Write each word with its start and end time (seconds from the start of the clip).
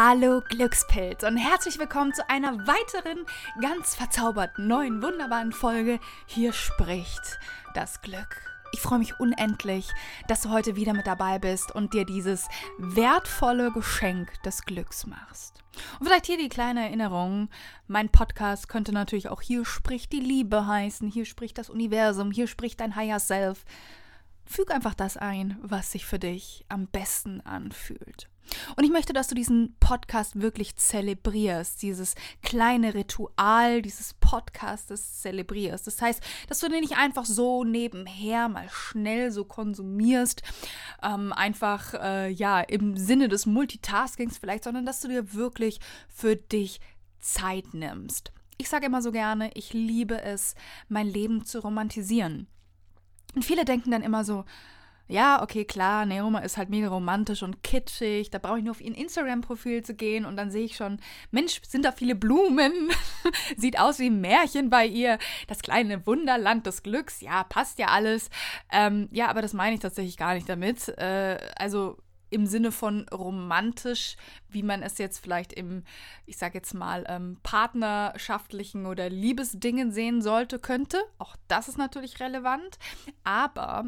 Hallo 0.00 0.42
Glückspilz 0.48 1.24
und 1.24 1.36
herzlich 1.36 1.80
willkommen 1.80 2.14
zu 2.14 2.30
einer 2.30 2.68
weiteren 2.68 3.26
ganz 3.60 3.96
verzauberten, 3.96 4.68
neuen, 4.68 5.02
wunderbaren 5.02 5.50
Folge. 5.50 5.98
Hier 6.24 6.52
spricht 6.52 7.40
das 7.74 8.00
Glück. 8.00 8.40
Ich 8.72 8.78
freue 8.78 9.00
mich 9.00 9.18
unendlich, 9.18 9.90
dass 10.28 10.42
du 10.42 10.50
heute 10.50 10.76
wieder 10.76 10.94
mit 10.94 11.08
dabei 11.08 11.40
bist 11.40 11.74
und 11.74 11.94
dir 11.94 12.04
dieses 12.04 12.46
wertvolle 12.78 13.72
Geschenk 13.72 14.40
des 14.44 14.62
Glücks 14.62 15.04
machst. 15.04 15.64
Und 15.98 16.06
vielleicht 16.06 16.26
hier 16.26 16.38
die 16.38 16.48
kleine 16.48 16.84
Erinnerung. 16.84 17.48
Mein 17.88 18.08
Podcast 18.08 18.68
könnte 18.68 18.92
natürlich 18.92 19.28
auch 19.28 19.42
hier 19.42 19.64
spricht 19.64 20.12
die 20.12 20.20
Liebe 20.20 20.68
heißen, 20.68 21.08
hier 21.08 21.24
spricht 21.24 21.58
das 21.58 21.70
Universum, 21.70 22.30
hier 22.30 22.46
spricht 22.46 22.78
dein 22.78 22.94
Higher 22.94 23.18
Self. 23.18 23.64
Füg 24.46 24.70
einfach 24.70 24.94
das 24.94 25.16
ein, 25.16 25.58
was 25.60 25.90
sich 25.90 26.06
für 26.06 26.20
dich 26.20 26.64
am 26.68 26.86
besten 26.86 27.40
anfühlt. 27.40 28.28
Und 28.76 28.84
ich 28.84 28.90
möchte, 28.90 29.12
dass 29.12 29.28
du 29.28 29.34
diesen 29.34 29.76
Podcast 29.80 30.40
wirklich 30.40 30.76
zelebrierst, 30.76 31.82
dieses 31.82 32.14
kleine 32.42 32.94
Ritual 32.94 33.82
dieses 33.82 34.14
Podcastes 34.14 35.20
zelebrierst. 35.20 35.86
Das 35.86 36.00
heißt, 36.00 36.22
dass 36.48 36.60
du 36.60 36.68
den 36.68 36.80
nicht 36.80 36.96
einfach 36.96 37.24
so 37.24 37.64
nebenher 37.64 38.48
mal 38.48 38.68
schnell 38.70 39.30
so 39.30 39.44
konsumierst, 39.44 40.42
ähm, 41.02 41.32
einfach 41.32 41.94
äh, 41.94 42.28
ja 42.30 42.60
im 42.60 42.96
Sinne 42.96 43.28
des 43.28 43.46
Multitaskings 43.46 44.38
vielleicht, 44.38 44.64
sondern 44.64 44.86
dass 44.86 45.00
du 45.00 45.08
dir 45.08 45.34
wirklich 45.34 45.80
für 46.08 46.36
dich 46.36 46.80
Zeit 47.20 47.74
nimmst. 47.74 48.32
Ich 48.56 48.68
sage 48.68 48.86
immer 48.86 49.02
so 49.02 49.12
gerne, 49.12 49.50
ich 49.54 49.72
liebe 49.72 50.20
es, 50.20 50.54
mein 50.88 51.06
Leben 51.06 51.44
zu 51.44 51.60
romantisieren. 51.60 52.48
Und 53.34 53.44
viele 53.44 53.64
denken 53.64 53.90
dann 53.90 54.02
immer 54.02 54.24
so, 54.24 54.44
ja, 55.08 55.42
okay, 55.42 55.64
klar, 55.64 56.04
Neoma 56.04 56.40
ist 56.40 56.58
halt 56.58 56.68
mega 56.68 56.88
romantisch 56.88 57.42
und 57.42 57.62
kitschig. 57.62 58.30
Da 58.30 58.38
brauche 58.38 58.58
ich 58.58 58.64
nur 58.64 58.72
auf 58.72 58.80
ihr 58.82 58.96
Instagram-Profil 58.96 59.82
zu 59.82 59.94
gehen 59.94 60.26
und 60.26 60.36
dann 60.36 60.50
sehe 60.50 60.66
ich 60.66 60.76
schon, 60.76 61.00
Mensch, 61.30 61.62
sind 61.66 61.86
da 61.86 61.92
viele 61.92 62.14
Blumen. 62.14 62.90
Sieht 63.56 63.78
aus 63.78 63.98
wie 63.98 64.10
ein 64.10 64.20
Märchen 64.20 64.68
bei 64.68 64.84
ihr. 64.86 65.18
Das 65.46 65.60
kleine 65.60 66.06
Wunderland 66.06 66.66
des 66.66 66.82
Glücks. 66.82 67.22
Ja, 67.22 67.42
passt 67.44 67.78
ja 67.78 67.86
alles. 67.86 68.28
Ähm, 68.70 69.08
ja, 69.10 69.28
aber 69.28 69.40
das 69.40 69.54
meine 69.54 69.74
ich 69.74 69.80
tatsächlich 69.80 70.18
gar 70.18 70.34
nicht 70.34 70.48
damit. 70.48 70.88
Äh, 70.98 71.38
also 71.56 71.96
im 72.30 72.46
Sinne 72.46 72.72
von 72.72 73.08
romantisch, 73.08 74.16
wie 74.50 74.62
man 74.62 74.82
es 74.82 74.98
jetzt 74.98 75.18
vielleicht 75.20 75.54
im, 75.54 75.84
ich 76.26 76.36
sage 76.36 76.58
jetzt 76.58 76.74
mal, 76.74 77.04
ähm, 77.08 77.38
partnerschaftlichen 77.42 78.84
oder 78.84 79.08
Liebesdingen 79.08 79.90
sehen 79.92 80.20
sollte, 80.20 80.58
könnte. 80.58 81.02
Auch 81.16 81.36
das 81.48 81.68
ist 81.68 81.78
natürlich 81.78 82.20
relevant. 82.20 82.78
Aber 83.24 83.86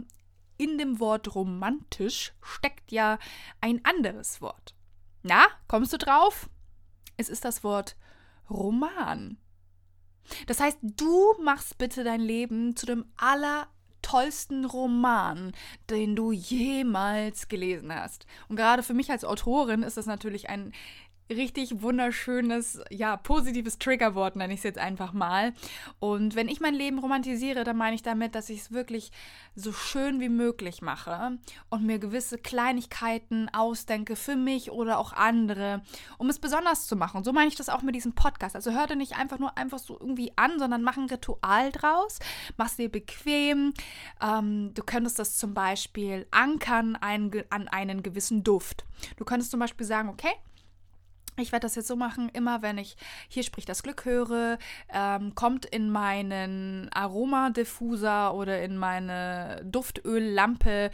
in 0.61 0.77
dem 0.77 1.01
Wort 1.01 1.35
romantisch 1.35 2.35
steckt 2.43 2.93
ja 2.93 3.19
ein 3.63 3.83
anderes 3.83 4.43
Wort. 4.43 4.75
Na, 5.23 5.47
kommst 5.69 5.95
du 5.95 5.97
drauf? 5.97 6.51
Es 7.17 7.31
ist 7.31 7.47
das 7.47 7.65
Wort 7.65 7.97
Roman. 8.51 9.39
Das 10.47 10.61
heißt, 10.61 10.79
du 10.83 11.35
machst 11.43 11.79
bitte 11.79 12.05
dein 12.05 12.21
Leben 12.21 12.77
zu 12.77 12.85
dem 12.85 13.07
allertollsten 13.17 14.67
Roman, 14.67 15.53
den 15.89 16.15
du 16.15 16.31
jemals 16.31 17.49
gelesen 17.49 17.95
hast. 17.95 18.27
Und 18.49 18.57
gerade 18.57 18.83
für 18.83 18.95
mich 18.95 19.11
als 19.11 19.25
Autorin 19.25 19.83
ist 19.83 19.97
das 19.97 20.05
natürlich 20.05 20.51
ein 20.51 20.73
richtig 21.31 21.83
wunderschönes, 21.83 22.81
ja, 22.91 23.17
positives 23.17 23.79
Triggerwort, 23.79 24.37
nenne 24.37 24.53
ich 24.53 24.61
es 24.61 24.65
jetzt 24.65 24.79
einfach 24.79 25.13
mal. 25.13 25.53
Und 25.99 26.35
wenn 26.35 26.49
ich 26.49 26.61
mein 26.61 26.75
Leben 26.75 26.99
romantisiere, 26.99 27.65
dann 27.65 27.77
meine 27.77 27.95
ich 27.95 28.03
damit, 28.03 28.35
dass 28.35 28.51
ich 28.51 28.61
es 28.61 28.73
wirklich 28.73 29.13
so 29.55 29.73
schön 29.73 30.21
wie 30.21 30.29
möglich 30.29 30.83
mache 30.83 31.39
und 31.69 31.85
mir 31.85 31.99
gewisse 31.99 32.39
Kleinigkeiten 32.39 33.49
ausdenke 33.53 34.17
für 34.17 34.37
mich 34.37 34.71
oder 34.71 34.99
auch 34.99 35.13
andere, 35.13 35.83
um 36.19 36.29
es 36.29 36.39
besonders 36.39 36.87
zu 36.87 36.97
machen. 36.97 37.19
Und 37.19 37.25
so 37.25 37.33
meine 37.33 37.49
ich 37.49 37.57
das 37.57 37.69
auch 37.69 37.83
mit 37.83 37.95
diesem 37.95 38.15
Podcast. 38.15 38.57
Also 38.57 38.73
hör 38.73 38.87
dir 38.87 38.97
nicht 38.97 39.17
einfach 39.17 39.39
nur 39.39 39.57
einfach 39.57 39.79
so 39.79 39.99
irgendwie 39.99 40.33
an, 40.37 40.59
sondern 40.59 40.83
mach 40.83 40.97
ein 40.97 41.07
Ritual 41.07 41.73
draus, 41.73 42.19
mach 42.57 42.67
es 42.67 42.77
dir 42.77 42.91
bequem. 42.91 43.73
Ähm, 44.21 44.73
du 44.75 44.83
könntest 44.83 45.19
das 45.19 45.37
zum 45.37 45.55
Beispiel 45.55 46.27
ankern 46.31 46.97
an 46.97 47.69
einen 47.69 48.03
gewissen 48.03 48.45
Duft. 48.45 48.85
Du 49.17 49.25
könntest 49.25 49.51
zum 49.51 49.61
Beispiel 49.61 49.87
sagen, 49.87 50.09
okay, 50.09 50.33
ich 51.37 51.53
werde 51.53 51.65
das 51.65 51.75
jetzt 51.75 51.89
so 51.89 51.97
machen, 51.97 52.29
immer 52.31 52.63
wenn 52.63 52.79
ich 52.79 52.97
hier 53.29 53.43
spricht 53.43 53.69
das 53.69 53.83
Glück 53.83 54.05
höre, 54.05 54.59
ähm, 54.93 55.35
kommt 55.35 55.67
in 55.67 55.91
meinen 55.91 56.89
Aromadiffuser 56.93 58.35
oder 58.35 58.63
in 58.63 58.77
meine 58.77 59.63
Duftöllampe 59.65 60.91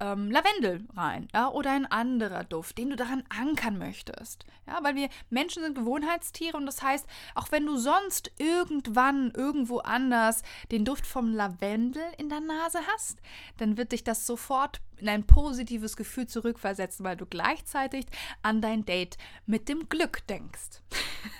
ähm, 0.00 0.30
Lavendel 0.30 0.86
rein 0.96 1.28
ja, 1.34 1.48
oder 1.48 1.72
ein 1.72 1.86
anderer 1.86 2.44
Duft, 2.44 2.78
den 2.78 2.90
du 2.90 2.96
daran 2.96 3.24
ankern 3.28 3.78
möchtest. 3.78 4.44
Ja, 4.66 4.78
weil 4.82 4.94
wir 4.94 5.08
Menschen 5.30 5.62
sind 5.62 5.74
Gewohnheitstiere 5.74 6.56
und 6.56 6.66
das 6.66 6.82
heißt, 6.82 7.06
auch 7.34 7.50
wenn 7.50 7.66
du 7.66 7.76
sonst 7.76 8.30
irgendwann 8.38 9.32
irgendwo 9.34 9.78
anders 9.78 10.42
den 10.70 10.84
Duft 10.84 11.06
vom 11.06 11.32
Lavendel 11.32 12.02
in 12.18 12.28
der 12.28 12.40
Nase 12.40 12.80
hast, 12.92 13.18
dann 13.56 13.76
wird 13.76 13.92
dich 13.92 14.04
das 14.04 14.26
sofort 14.26 14.80
in 15.00 15.08
ein 15.08 15.24
positives 15.24 15.96
Gefühl 15.96 16.26
zurückversetzen, 16.26 17.04
weil 17.04 17.16
du 17.16 17.26
gleichzeitig 17.26 18.06
an 18.42 18.60
dein 18.60 18.84
Date 18.84 19.16
mit 19.46 19.68
dem 19.68 19.87
Glück 19.88 20.26
denkst. 20.26 20.82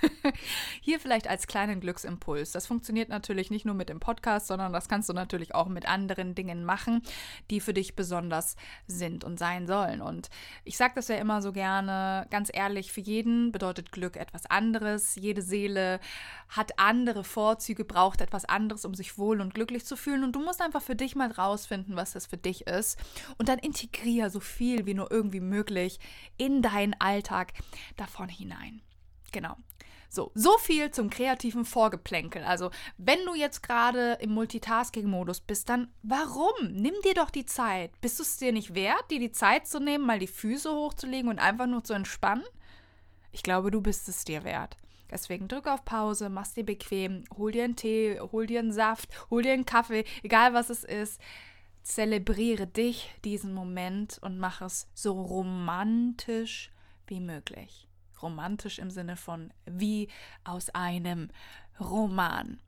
Hier 0.80 1.00
vielleicht 1.00 1.28
als 1.28 1.46
kleinen 1.46 1.80
Glücksimpuls. 1.80 2.52
Das 2.52 2.66
funktioniert 2.66 3.08
natürlich 3.08 3.50
nicht 3.50 3.64
nur 3.64 3.74
mit 3.74 3.88
dem 3.88 4.00
Podcast, 4.00 4.46
sondern 4.46 4.72
das 4.72 4.88
kannst 4.88 5.08
du 5.08 5.12
natürlich 5.12 5.54
auch 5.54 5.68
mit 5.68 5.88
anderen 5.88 6.34
Dingen 6.34 6.64
machen, 6.64 7.02
die 7.50 7.60
für 7.60 7.74
dich 7.74 7.96
besonders 7.96 8.56
sind 8.86 9.24
und 9.24 9.38
sein 9.38 9.66
sollen. 9.66 10.00
Und 10.00 10.30
ich 10.64 10.76
sage 10.76 10.94
das 10.96 11.08
ja 11.08 11.16
immer 11.16 11.42
so 11.42 11.52
gerne, 11.52 12.26
ganz 12.30 12.50
ehrlich, 12.52 12.92
für 12.92 13.00
jeden 13.00 13.52
bedeutet 13.52 13.92
Glück 13.92 14.16
etwas 14.16 14.46
anderes. 14.46 15.14
Jede 15.14 15.42
Seele 15.42 16.00
hat 16.48 16.78
andere 16.78 17.24
Vorzüge, 17.24 17.84
braucht 17.84 18.20
etwas 18.20 18.44
anderes, 18.44 18.84
um 18.84 18.94
sich 18.94 19.18
wohl 19.18 19.40
und 19.40 19.54
glücklich 19.54 19.84
zu 19.84 19.96
fühlen. 19.96 20.24
Und 20.24 20.32
du 20.32 20.40
musst 20.40 20.60
einfach 20.60 20.82
für 20.82 20.96
dich 20.96 21.14
mal 21.14 21.30
rausfinden, 21.30 21.96
was 21.96 22.12
das 22.12 22.26
für 22.26 22.38
dich 22.38 22.66
ist. 22.66 22.98
Und 23.36 23.48
dann 23.48 23.58
integriere 23.58 24.30
so 24.30 24.40
viel 24.40 24.86
wie 24.86 24.94
nur 24.94 25.10
irgendwie 25.10 25.40
möglich 25.40 25.98
in 26.36 26.62
deinen 26.62 26.94
Alltag 27.00 27.52
davon 27.96 28.28
hinein. 28.28 28.80
Genau. 29.32 29.56
So, 30.10 30.32
so 30.34 30.56
viel 30.56 30.90
zum 30.90 31.10
kreativen 31.10 31.66
Vorgeplänkel. 31.66 32.42
Also, 32.42 32.70
wenn 32.96 33.22
du 33.26 33.34
jetzt 33.34 33.62
gerade 33.62 34.14
im 34.20 34.30
Multitasking-Modus 34.30 35.40
bist, 35.40 35.68
dann 35.68 35.92
warum? 36.02 36.72
Nimm 36.72 36.94
dir 37.04 37.12
doch 37.12 37.28
die 37.28 37.44
Zeit. 37.44 38.00
Bist 38.00 38.18
du 38.18 38.22
es 38.22 38.38
dir 38.38 38.52
nicht 38.52 38.74
wert, 38.74 39.10
dir 39.10 39.18
die 39.18 39.32
Zeit 39.32 39.66
zu 39.66 39.80
nehmen, 39.80 40.06
mal 40.06 40.18
die 40.18 40.26
Füße 40.26 40.72
hochzulegen 40.72 41.28
und 41.28 41.38
einfach 41.38 41.66
nur 41.66 41.84
zu 41.84 41.92
entspannen? 41.92 42.44
Ich 43.32 43.42
glaube, 43.42 43.70
du 43.70 43.82
bist 43.82 44.08
es 44.08 44.24
dir 44.24 44.44
wert. 44.44 44.78
Deswegen 45.10 45.48
drück 45.48 45.66
auf 45.66 45.84
Pause, 45.84 46.28
mach's 46.28 46.54
dir 46.54 46.64
bequem, 46.64 47.24
hol 47.36 47.52
dir 47.52 47.64
einen 47.64 47.76
Tee, 47.76 48.20
hol 48.20 48.46
dir 48.46 48.60
einen 48.60 48.72
Saft, 48.72 49.08
hol 49.30 49.42
dir 49.42 49.52
einen 49.52 49.66
Kaffee, 49.66 50.04
egal 50.22 50.54
was 50.54 50.70
es 50.70 50.84
ist. 50.84 51.20
Zelebriere 51.82 52.66
dich 52.66 53.10
diesen 53.24 53.54
Moment 53.54 54.18
und 54.20 54.38
mach 54.38 54.60
es 54.60 54.88
so 54.94 55.12
romantisch 55.12 56.70
wie 57.06 57.20
möglich 57.20 57.88
romantisch 58.22 58.78
im 58.78 58.90
Sinne 58.90 59.16
von 59.16 59.52
wie 59.66 60.08
aus 60.44 60.70
einem 60.70 61.28
Roman. 61.80 62.60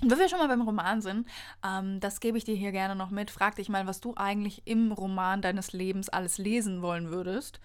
Und 0.00 0.10
wenn 0.12 0.18
wir 0.18 0.28
schon 0.28 0.38
mal 0.38 0.48
beim 0.48 0.62
Roman 0.62 1.02
sind, 1.02 1.26
ähm, 1.64 1.98
das 1.98 2.20
gebe 2.20 2.38
ich 2.38 2.44
dir 2.44 2.54
hier 2.54 2.70
gerne 2.70 2.94
noch 2.94 3.10
mit. 3.10 3.32
Frag 3.32 3.56
dich 3.56 3.68
mal, 3.68 3.86
was 3.86 4.00
du 4.00 4.14
eigentlich 4.14 4.62
im 4.64 4.92
Roman 4.92 5.42
deines 5.42 5.72
Lebens 5.72 6.08
alles 6.08 6.38
lesen 6.38 6.82
wollen 6.82 7.10
würdest 7.10 7.60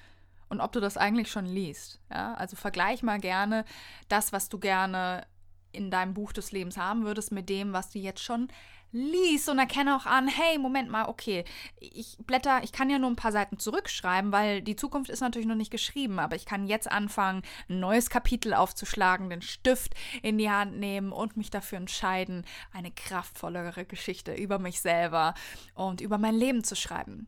und 0.54 0.62
ob 0.62 0.72
du 0.72 0.80
das 0.80 0.98
eigentlich 0.98 1.32
schon 1.32 1.46
liest. 1.46 2.00
Ja? 2.10 2.36
Also 2.36 2.56
vergleich 2.56 3.04
mal 3.04 3.20
gerne 3.20 3.66
das, 4.08 4.32
was 4.32 4.50
du 4.50 4.60
gerne 4.60 5.26
in 5.72 5.90
deinem 5.90 6.14
Buch 6.14 6.32
des 6.32 6.52
Lebens 6.52 6.78
haben 6.78 7.04
würdest, 7.04 7.32
mit 7.32 7.50
dem, 7.50 7.74
was 7.74 7.90
du 7.90 8.00
jetzt 8.00 8.22
schon 8.22 8.48
liest 8.92 9.50
und 9.50 9.58
erkenne 9.58 9.96
auch 9.96 10.06
an, 10.06 10.28
hey, 10.28 10.60
Moment 10.60 10.92
mal, 10.92 11.06
okay, 11.06 11.46
ich 11.80 12.16
blätter, 12.20 12.64
ich 12.64 12.72
kann 12.72 12.92
ja 12.92 13.00
nur 13.00 13.10
ein 13.10 13.16
paar 13.16 13.32
Seiten 13.32 13.58
zurückschreiben, 13.58 14.32
weil 14.32 14.62
die 14.62 14.76
Zukunft 14.76 15.10
ist 15.10 15.22
natürlich 15.22 15.48
noch 15.48 15.56
nicht 15.56 15.72
geschrieben, 15.72 16.20
aber 16.20 16.36
ich 16.36 16.46
kann 16.46 16.68
jetzt 16.68 16.92
anfangen, 16.92 17.42
ein 17.68 17.80
neues 17.80 18.12
Kapitel 18.12 18.54
aufzuschlagen, 18.54 19.32
den 19.32 19.42
Stift 19.42 19.96
in 20.22 20.38
die 20.38 20.52
Hand 20.52 20.78
nehmen 20.78 21.12
und 21.12 21.38
mich 21.38 21.50
dafür 21.50 21.80
entscheiden, 21.80 22.46
eine 22.72 22.92
kraftvollere 22.92 23.86
Geschichte 23.86 24.36
über 24.36 24.60
mich 24.60 24.80
selber 24.80 25.34
und 25.74 26.00
über 26.00 26.20
mein 26.20 26.36
Leben 26.36 26.64
zu 26.64 26.76
schreiben. 26.76 27.28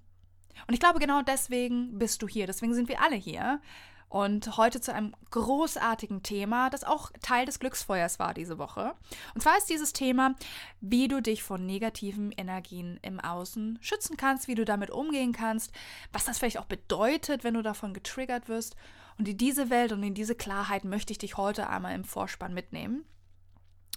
Und 0.67 0.73
ich 0.73 0.79
glaube, 0.79 0.99
genau 0.99 1.21
deswegen 1.21 1.97
bist 1.97 2.21
du 2.21 2.27
hier, 2.27 2.47
deswegen 2.47 2.73
sind 2.73 2.89
wir 2.89 3.01
alle 3.01 3.15
hier. 3.15 3.59
Und 4.07 4.55
heute 4.55 4.79
zu 4.79 4.93
einem 4.93 5.13
großartigen 5.31 6.23
Thema, 6.23 6.69
das 6.69 6.83
auch 6.83 7.11
Teil 7.21 7.45
des 7.45 7.59
Glücksfeuers 7.59 8.19
war 8.19 8.33
diese 8.33 8.57
Woche. 8.57 8.93
Und 9.33 9.41
zwar 9.41 9.57
ist 9.57 9.69
dieses 9.69 9.93
Thema, 9.93 10.35
wie 10.79 11.07
du 11.07 11.21
dich 11.21 11.43
von 11.43 11.65
negativen 11.65 12.31
Energien 12.31 12.99
im 13.01 13.19
Außen 13.19 13.79
schützen 13.81 14.15
kannst, 14.15 14.47
wie 14.47 14.55
du 14.55 14.63
damit 14.63 14.91
umgehen 14.91 15.33
kannst, 15.33 15.71
was 16.13 16.25
das 16.25 16.37
vielleicht 16.37 16.59
auch 16.59 16.65
bedeutet, 16.65 17.43
wenn 17.43 17.55
du 17.55 17.61
davon 17.61 17.93
getriggert 17.93 18.47
wirst. 18.47 18.75
Und 19.17 19.27
in 19.27 19.37
diese 19.37 19.69
Welt 19.69 19.91
und 19.91 20.03
in 20.03 20.13
diese 20.13 20.35
Klarheit 20.35 20.85
möchte 20.85 21.11
ich 21.11 21.17
dich 21.17 21.35
heute 21.35 21.69
einmal 21.69 21.95
im 21.95 22.03
Vorspann 22.05 22.53
mitnehmen. 22.53 23.05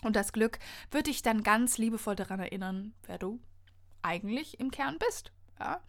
Und 0.02 0.16
das 0.16 0.32
Glück 0.32 0.58
wird 0.90 1.06
dich 1.08 1.22
dann 1.22 1.42
ganz 1.42 1.76
liebevoll 1.76 2.16
daran 2.16 2.40
erinnern, 2.40 2.94
wer 3.06 3.18
du 3.18 3.40
eigentlich 4.02 4.58
im 4.60 4.70
Kern 4.70 4.96
bist. 4.98 5.32
Ja? 5.58 5.80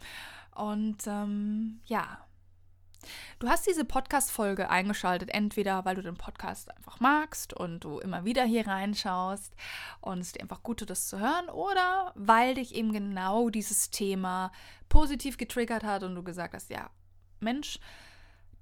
Und 0.55 1.07
ähm, 1.07 1.79
ja, 1.85 2.19
Du 3.39 3.47
hast 3.47 3.65
diese 3.67 3.85
Podcast-Folge 3.85 4.69
eingeschaltet, 4.69 5.29
entweder 5.29 5.85
weil 5.85 5.95
du 5.95 6.01
den 6.01 6.17
Podcast 6.17 6.75
einfach 6.75 6.99
magst 6.99 7.53
und 7.53 7.83
du 7.83 7.99
immer 7.99 8.25
wieder 8.25 8.43
hier 8.43 8.67
reinschaust 8.67 9.55
und 10.01 10.19
es 10.19 10.33
dir 10.33 10.41
einfach 10.41 10.63
gut 10.63 10.79
tut, 10.79 10.89
das 10.89 11.07
zu 11.07 11.19
hören, 11.19 11.49
oder 11.49 12.11
weil 12.15 12.55
dich 12.55 12.75
eben 12.75 12.91
genau 12.91 13.49
dieses 13.49 13.89
Thema 13.89 14.51
positiv 14.89 15.37
getriggert 15.37 15.83
hat 15.83 16.03
und 16.03 16.15
du 16.15 16.23
gesagt 16.23 16.53
hast, 16.53 16.69
ja, 16.69 16.89
Mensch, 17.39 17.79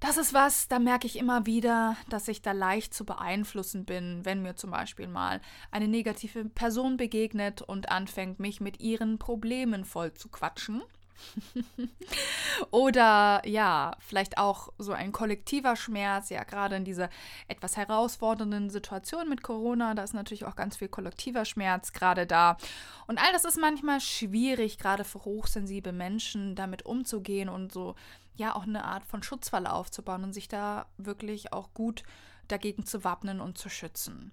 das 0.00 0.16
ist 0.16 0.32
was, 0.32 0.68
da 0.68 0.78
merke 0.78 1.08
ich 1.08 1.18
immer 1.18 1.44
wieder, 1.44 1.96
dass 2.08 2.28
ich 2.28 2.40
da 2.40 2.52
leicht 2.52 2.94
zu 2.94 3.04
beeinflussen 3.04 3.84
bin, 3.84 4.24
wenn 4.24 4.42
mir 4.42 4.54
zum 4.54 4.70
Beispiel 4.70 5.08
mal 5.08 5.40
eine 5.72 5.88
negative 5.88 6.44
Person 6.44 6.96
begegnet 6.96 7.62
und 7.62 7.90
anfängt, 7.90 8.38
mich 8.38 8.60
mit 8.60 8.78
ihren 8.78 9.18
Problemen 9.18 9.84
voll 9.84 10.14
zu 10.14 10.28
quatschen. 10.28 10.82
Oder 12.70 13.42
ja, 13.46 13.96
vielleicht 14.00 14.38
auch 14.38 14.72
so 14.78 14.92
ein 14.92 15.12
kollektiver 15.12 15.76
Schmerz, 15.76 16.30
ja, 16.30 16.44
gerade 16.44 16.76
in 16.76 16.84
dieser 16.84 17.10
etwas 17.48 17.76
herausfordernden 17.76 18.70
Situation 18.70 19.28
mit 19.28 19.42
Corona, 19.42 19.94
da 19.94 20.02
ist 20.02 20.14
natürlich 20.14 20.44
auch 20.44 20.56
ganz 20.56 20.76
viel 20.76 20.88
kollektiver 20.88 21.44
Schmerz 21.44 21.92
gerade 21.92 22.26
da. 22.26 22.56
Und 23.06 23.18
all 23.18 23.32
das 23.32 23.44
ist 23.44 23.58
manchmal 23.58 24.00
schwierig, 24.00 24.78
gerade 24.78 25.04
für 25.04 25.24
hochsensible 25.24 25.92
Menschen 25.92 26.54
damit 26.54 26.84
umzugehen 26.84 27.48
und 27.48 27.72
so, 27.72 27.94
ja, 28.36 28.54
auch 28.54 28.64
eine 28.64 28.84
Art 28.84 29.04
von 29.04 29.22
Schutzwall 29.22 29.66
aufzubauen 29.66 30.24
und 30.24 30.32
sich 30.32 30.48
da 30.48 30.86
wirklich 30.96 31.52
auch 31.52 31.74
gut 31.74 32.04
dagegen 32.46 32.86
zu 32.86 33.04
wappnen 33.04 33.40
und 33.40 33.58
zu 33.58 33.68
schützen. 33.68 34.32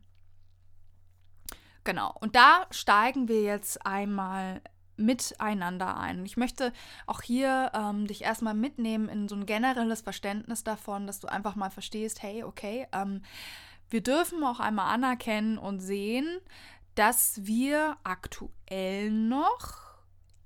Genau, 1.83 2.15
und 2.19 2.35
da 2.35 2.65
steigen 2.71 3.27
wir 3.27 3.41
jetzt 3.41 3.85
einmal 3.85 4.61
miteinander 4.97 5.97
ein. 5.97 6.25
ich 6.25 6.37
möchte 6.37 6.71
auch 7.05 7.21
hier 7.21 7.71
ähm, 7.73 8.07
dich 8.07 8.23
erstmal 8.23 8.53
mitnehmen 8.53 9.09
in 9.09 9.27
so 9.27 9.35
ein 9.35 9.45
generelles 9.45 10.01
Verständnis 10.01 10.63
davon, 10.63 11.07
dass 11.07 11.19
du 11.19 11.27
einfach 11.27 11.55
mal 11.55 11.69
verstehst, 11.69 12.21
hey, 12.21 12.43
okay, 12.43 12.87
ähm, 12.93 13.21
wir 13.89 14.01
dürfen 14.01 14.43
auch 14.43 14.59
einmal 14.59 14.93
anerkennen 14.93 15.57
und 15.57 15.79
sehen, 15.79 16.39
dass 16.95 17.45
wir 17.45 17.97
aktuell 18.03 19.11
noch 19.11 19.85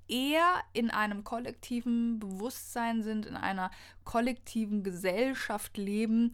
eher 0.08 0.56
in 0.72 0.90
einem 0.90 1.24
kollektiven 1.24 2.18
Bewusstsein 2.18 3.02
sind, 3.02 3.26
in 3.26 3.36
einer 3.36 3.70
kollektiven 4.04 4.82
Gesellschaft 4.82 5.76
leben, 5.78 6.32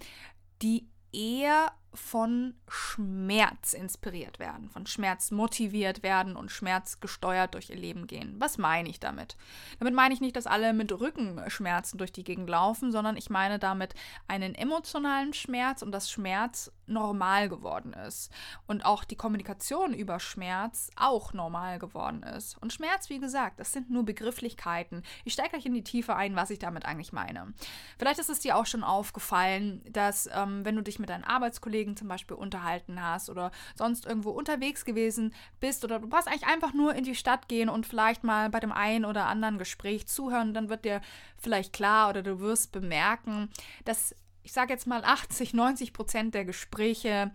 die 0.63 0.89
eher 1.13 1.73
von 1.97 2.55
Schmerz 2.69 3.73
inspiriert 3.73 4.39
werden, 4.39 4.71
von 4.71 4.87
Schmerz 4.87 5.31
motiviert 5.31 6.03
werden 6.03 6.37
und 6.37 6.51
Schmerz 6.51 7.01
gesteuert 7.01 7.55
durch 7.55 7.71
ihr 7.71 7.77
Leben 7.77 8.07
gehen. 8.07 8.37
Was 8.39 8.59
meine 8.59 8.89
ich 8.89 9.01
damit? 9.01 9.37
Damit 9.79 9.95
meine 9.95 10.15
ich 10.15 10.21
nicht, 10.21 10.37
dass 10.37 10.47
alle 10.47 10.73
mit 10.73 10.93
Rückenschmerzen 10.93 11.99
durch 11.99 12.13
die 12.13 12.25
Gegend 12.25 12.49
laufen, 12.49 12.93
sondern 12.93 13.17
ich 13.17 13.31
meine 13.31 13.59
damit 13.59 13.95
einen 14.29 14.55
emotionalen 14.55 15.33
Schmerz 15.33 15.83
und 15.83 15.93
dass 15.93 16.11
Schmerz 16.11 16.71
normal 16.87 17.49
geworden 17.49 17.93
ist 17.93 18.31
und 18.67 18.85
auch 18.85 19.05
die 19.05 19.17
Kommunikation 19.17 19.93
über 19.93 20.21
Schmerz 20.21 20.91
auch 20.97 21.33
normal 21.33 21.79
geworden 21.79 22.23
ist. 22.23 22.57
Und 22.59 22.73
Schmerz, 22.73 23.11
wie 23.11 23.19
gesagt, 23.19 23.61
das 23.61 23.73
sind 23.73 23.91
nur 23.91 24.05
Begrifflichkeiten. 24.05 25.03
Ich 25.25 25.33
steige 25.33 25.51
gleich 25.51 25.67
in 25.67 25.75
die 25.75 25.85
Tiefe 25.85 26.15
ein, 26.15 26.37
was 26.37 26.51
ich 26.51 26.59
damit 26.59 26.85
eigentlich 26.85 27.13
meine. 27.13 27.53
Vielleicht 27.99 28.21
ist 28.21 28.31
es 28.31 28.41
dir 28.41 28.57
auch 28.57 28.67
schon 28.67 28.85
aufgefallen, 28.85 29.83
dass 29.91 30.29
ähm, 30.33 30.65
wenn 30.65 30.77
du 30.77 30.83
dich 30.83 30.99
mit 30.99 31.09
deinen 31.09 31.25
Arbeitskollegen 31.25 31.86
Kollegen 31.87 31.97
zum 31.97 32.09
Beispiel 32.09 32.37
unterhalten 32.37 33.01
hast 33.01 33.31
oder 33.31 33.53
sonst 33.77 34.07
irgendwo 34.07 34.31
unterwegs 34.31 34.85
gewesen 34.85 35.33
bist 35.61 35.85
oder 35.85 36.01
du 36.01 36.09
brauchst 36.09 36.29
eigentlich 36.29 36.47
einfach 36.47 36.75
nur 36.75 36.95
in 36.95 37.05
die 37.05 37.15
Stadt 37.15 37.49
gehen 37.49 37.69
und 37.69 37.87
vielleicht 37.87 38.25
mal 38.25 38.51
bei 38.51 38.61
dem 38.61 38.73
einen 38.73 39.05
oder 39.05 39.27
anderen 39.27 39.59
Gespräch 39.59 40.07
zuhören, 40.07 40.53
dann 40.53 40.69
wird 40.69 40.85
dir 40.85 41.01
vielleicht 41.39 41.73
klar 41.73 42.11
oder 42.11 42.23
du 42.23 42.41
wirst 42.41 42.73
bemerken, 42.73 43.49
dass 43.85 44.15
ich 44.43 44.53
sage 44.53 44.73
jetzt 44.73 44.87
mal 44.87 45.05
80, 45.05 45.55
90 45.55 45.93
Prozent 45.93 46.35
der 46.35 46.45
Gespräche 46.45 47.33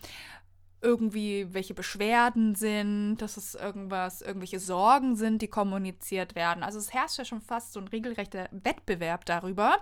irgendwie 0.81 1.47
welche 1.53 1.73
Beschwerden 1.73 2.55
sind, 2.55 3.17
dass 3.17 3.37
es 3.37 3.55
irgendwas, 3.55 4.21
irgendwelche 4.21 4.59
Sorgen 4.59 5.15
sind, 5.15 5.41
die 5.41 5.47
kommuniziert 5.47 6.35
werden. 6.35 6.63
Also 6.63 6.79
es 6.79 6.93
herrscht 6.93 7.19
ja 7.19 7.25
schon 7.25 7.41
fast 7.41 7.73
so 7.73 7.79
ein 7.79 7.87
regelrechter 7.87 8.49
Wettbewerb 8.51 9.25
darüber, 9.25 9.77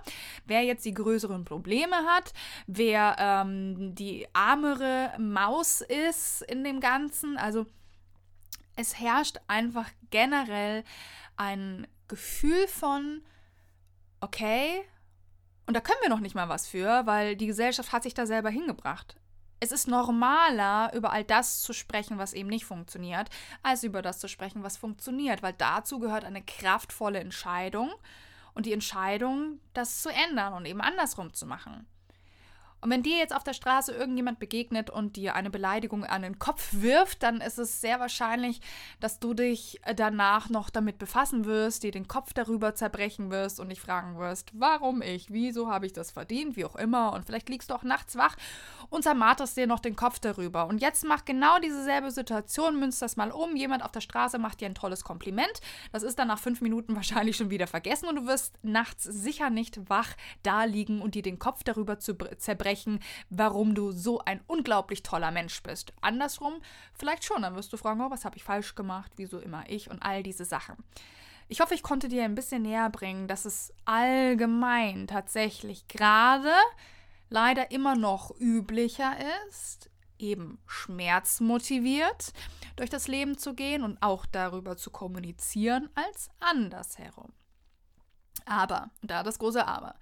wer 0.46 0.62
jetzt 0.62 0.84
die 0.84 0.94
größeren 0.94 1.44
Probleme 1.44 1.96
hat, 1.96 2.32
wer 2.66 3.16
ähm, 3.18 3.94
die 3.94 4.26
armere 4.34 5.12
Maus 5.18 5.80
ist 5.80 6.42
in 6.42 6.64
dem 6.64 6.80
Ganzen. 6.80 7.38
Also 7.38 7.66
es 8.76 9.00
herrscht 9.00 9.38
einfach 9.48 9.88
generell 10.10 10.84
ein 11.36 11.86
Gefühl 12.08 12.66
von, 12.68 13.22
okay, 14.20 14.82
und 15.66 15.74
da 15.74 15.80
können 15.80 16.00
wir 16.02 16.10
noch 16.10 16.20
nicht 16.20 16.34
mal 16.34 16.48
was 16.48 16.66
für, 16.66 17.06
weil 17.06 17.36
die 17.36 17.46
Gesellschaft 17.46 17.92
hat 17.92 18.02
sich 18.02 18.12
da 18.12 18.26
selber 18.26 18.50
hingebracht 18.50 19.19
es 19.60 19.72
ist 19.72 19.86
normaler, 19.88 20.90
über 20.94 21.12
all 21.12 21.22
das 21.22 21.60
zu 21.60 21.72
sprechen, 21.74 22.18
was 22.18 22.32
eben 22.32 22.48
nicht 22.48 22.64
funktioniert, 22.64 23.28
als 23.62 23.84
über 23.84 24.00
das 24.00 24.18
zu 24.18 24.28
sprechen, 24.28 24.62
was 24.62 24.78
funktioniert, 24.78 25.42
weil 25.42 25.52
dazu 25.52 25.98
gehört 25.98 26.24
eine 26.24 26.42
kraftvolle 26.42 27.20
Entscheidung 27.20 27.92
und 28.54 28.64
die 28.66 28.72
Entscheidung, 28.72 29.60
das 29.74 30.02
zu 30.02 30.08
ändern 30.08 30.54
und 30.54 30.66
eben 30.66 30.80
andersrum 30.80 31.34
zu 31.34 31.46
machen. 31.46 31.86
Und 32.80 32.90
wenn 32.90 33.02
dir 33.02 33.18
jetzt 33.18 33.34
auf 33.34 33.44
der 33.44 33.52
Straße 33.52 33.92
irgendjemand 33.92 34.38
begegnet 34.38 34.88
und 34.88 35.16
dir 35.16 35.34
eine 35.34 35.50
Beleidigung 35.50 36.04
an 36.04 36.22
den 36.22 36.38
Kopf 36.38 36.68
wirft, 36.72 37.22
dann 37.22 37.40
ist 37.40 37.58
es 37.58 37.80
sehr 37.80 38.00
wahrscheinlich, 38.00 38.60
dass 39.00 39.20
du 39.20 39.34
dich 39.34 39.80
danach 39.96 40.48
noch 40.48 40.70
damit 40.70 40.98
befassen 40.98 41.44
wirst, 41.44 41.82
dir 41.82 41.90
den 41.90 42.08
Kopf 42.08 42.32
darüber 42.32 42.74
zerbrechen 42.74 43.30
wirst 43.30 43.60
und 43.60 43.68
dich 43.68 43.80
fragen 43.80 44.18
wirst, 44.18 44.50
warum 44.54 45.02
ich, 45.02 45.30
wieso 45.30 45.70
habe 45.70 45.86
ich 45.86 45.92
das 45.92 46.10
verdient, 46.10 46.56
wie 46.56 46.64
auch 46.64 46.76
immer. 46.76 47.12
Und 47.12 47.26
vielleicht 47.26 47.48
liegst 47.50 47.70
du 47.70 47.74
auch 47.74 47.82
nachts 47.82 48.16
wach 48.16 48.36
und 48.88 49.02
zermarterst 49.02 49.56
dir 49.56 49.66
noch 49.66 49.80
den 49.80 49.96
Kopf 49.96 50.18
darüber. 50.18 50.66
Und 50.66 50.80
jetzt 50.80 51.04
mach 51.04 51.24
genau 51.24 51.58
dieselbe 51.58 52.10
Situation, 52.10 52.80
münzt 52.80 53.02
das 53.02 53.16
mal 53.16 53.30
um. 53.30 53.56
Jemand 53.56 53.84
auf 53.84 53.92
der 53.92 54.00
Straße 54.00 54.38
macht 54.38 54.60
dir 54.60 54.66
ein 54.66 54.74
tolles 54.74 55.04
Kompliment. 55.04 55.60
Das 55.92 56.02
ist 56.02 56.18
dann 56.18 56.28
nach 56.28 56.38
fünf 56.38 56.62
Minuten 56.62 56.96
wahrscheinlich 57.00 57.36
schon 57.36 57.50
wieder 57.50 57.66
vergessen 57.66 58.08
und 58.08 58.16
du 58.16 58.26
wirst 58.26 58.54
nachts 58.62 59.04
sicher 59.04 59.50
nicht 59.50 59.90
wach 59.90 60.08
da 60.42 60.64
liegen 60.64 61.02
und 61.02 61.14
dir 61.14 61.22
den 61.22 61.38
Kopf 61.38 61.62
darüber 61.62 61.98
zerbrechen 61.98 62.69
sprechen, 62.70 63.00
warum 63.30 63.74
du 63.74 63.90
so 63.90 64.20
ein 64.20 64.40
unglaublich 64.46 65.02
toller 65.02 65.30
Mensch 65.30 65.62
bist. 65.62 65.92
Andersrum, 66.00 66.54
vielleicht 66.94 67.24
schon, 67.24 67.42
dann 67.42 67.56
wirst 67.56 67.72
du 67.72 67.76
fragen, 67.76 68.00
oh, 68.00 68.10
was 68.10 68.24
habe 68.24 68.36
ich 68.36 68.44
falsch 68.44 68.74
gemacht, 68.74 69.12
wieso 69.16 69.38
immer 69.38 69.64
ich 69.68 69.90
und 69.90 70.02
all 70.02 70.22
diese 70.22 70.44
Sachen. 70.44 70.76
Ich 71.48 71.60
hoffe, 71.60 71.74
ich 71.74 71.82
konnte 71.82 72.08
dir 72.08 72.24
ein 72.24 72.36
bisschen 72.36 72.62
näher 72.62 72.88
bringen, 72.90 73.26
dass 73.26 73.44
es 73.44 73.72
allgemein 73.84 75.08
tatsächlich 75.08 75.88
gerade 75.88 76.52
leider 77.28 77.72
immer 77.72 77.96
noch 77.96 78.30
üblicher 78.38 79.14
ist, 79.48 79.90
eben 80.18 80.58
schmerzmotiviert 80.66 82.32
durch 82.76 82.90
das 82.90 83.08
Leben 83.08 83.36
zu 83.36 83.54
gehen 83.54 83.82
und 83.82 84.00
auch 84.00 84.26
darüber 84.26 84.76
zu 84.76 84.90
kommunizieren 84.90 85.88
als 85.96 86.28
andersherum. 86.38 87.32
Aber, 88.44 88.90
da 89.02 89.24
das 89.24 89.38
große 89.38 89.66
Aber, 89.66 89.96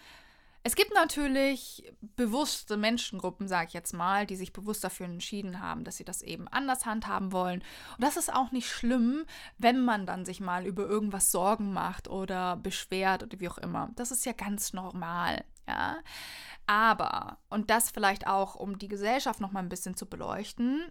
es 0.69 0.77
gibt 0.77 0.93
natürlich 0.93 1.91
bewusste 2.15 2.77
Menschengruppen, 2.77 3.49
sage 3.49 3.69
ich 3.69 3.73
jetzt 3.73 3.95
mal, 3.95 4.27
die 4.27 4.37
sich 4.37 4.53
bewusst 4.53 4.85
dafür 4.85 5.07
entschieden 5.07 5.63
haben, 5.63 5.83
dass 5.83 5.97
sie 5.97 6.05
das 6.05 6.21
eben 6.21 6.47
anders 6.47 6.85
handhaben 6.85 7.33
wollen. 7.33 7.61
Und 7.97 8.05
das 8.05 8.19
ist 8.19 8.31
auch 8.31 8.53
nicht 8.53 8.69
schlimm, 8.69 9.25
wenn 9.57 9.83
man 9.83 10.05
dann 10.05 10.27
sich 10.27 10.41
mal 10.41 10.67
über 10.67 10.83
irgendwas 10.83 11.31
Sorgen 11.31 11.73
macht 11.73 12.09
oder 12.09 12.57
beschwert 12.57 13.23
oder 13.23 13.41
wie 13.41 13.49
auch 13.49 13.57
immer. 13.57 13.89
Das 13.97 14.11
ist 14.11 14.27
ja 14.27 14.33
ganz 14.33 14.75
normal, 14.75 15.43
ja. 15.67 15.97
Aber, 16.67 17.39
und 17.49 17.71
das 17.71 17.91
vielleicht 17.91 18.27
auch, 18.27 18.55
um 18.55 18.79
die 18.79 18.89
Gesellschaft 18.89 19.41
noch 19.41 19.53
mal 19.53 19.61
ein 19.61 19.71
bisschen 19.71 19.97
zu 19.97 20.05
beleuchten, 20.05 20.83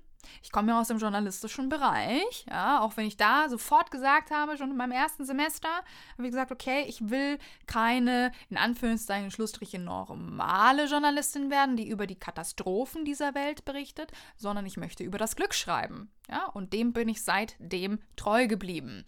ich 0.41 0.51
komme 0.51 0.71
ja 0.71 0.79
aus 0.79 0.87
dem 0.87 0.97
journalistischen 0.97 1.69
Bereich, 1.69 2.45
ja, 2.49 2.81
auch 2.81 2.97
wenn 2.97 3.05
ich 3.05 3.17
da 3.17 3.49
sofort 3.49 3.91
gesagt 3.91 4.31
habe, 4.31 4.57
schon 4.57 4.71
in 4.71 4.77
meinem 4.77 4.91
ersten 4.91 5.25
Semester, 5.25 5.69
habe 5.69 6.23
ich 6.23 6.31
gesagt, 6.31 6.51
okay, 6.51 6.85
ich 6.87 7.09
will 7.09 7.37
keine, 7.65 8.31
in 8.49 8.57
Anführungszeichen, 8.57 9.31
Schlussstriche, 9.31 9.79
normale 9.79 10.85
Journalistin 10.85 11.49
werden, 11.49 11.77
die 11.77 11.87
über 11.87 12.07
die 12.07 12.19
Katastrophen 12.19 13.05
dieser 13.05 13.35
Welt 13.35 13.65
berichtet, 13.65 14.11
sondern 14.35 14.65
ich 14.65 14.77
möchte 14.77 15.03
über 15.03 15.17
das 15.17 15.35
Glück 15.35 15.53
schreiben. 15.53 16.11
Ja, 16.29 16.45
und 16.47 16.73
dem 16.73 16.91
bin 16.93 17.07
ich 17.07 17.23
seitdem 17.23 17.99
treu 18.15 18.47
geblieben. 18.47 19.05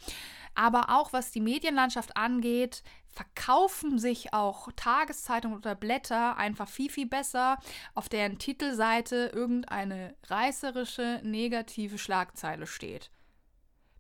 Aber 0.56 0.90
auch 0.90 1.14
was 1.14 1.32
die 1.32 1.42
Medienlandschaft 1.42 2.16
angeht, 2.16 2.84
verkaufen 3.12 4.00
sich 4.00 4.34
auch 4.34 4.70
Tageszeitungen 4.76 5.58
oder 5.58 5.76
Blätter 5.76 6.38
einfach 6.38 6.70
viel, 6.70 6.90
viel 6.90 7.08
besser, 7.08 7.58
auf 7.94 8.10
deren 8.10 8.40
Titelseite 8.40 9.32
irgendeine 9.34 10.16
reißerische, 10.28 11.22
negative 11.24 11.98
Schlagzeile 11.98 12.68
steht. 12.68 13.12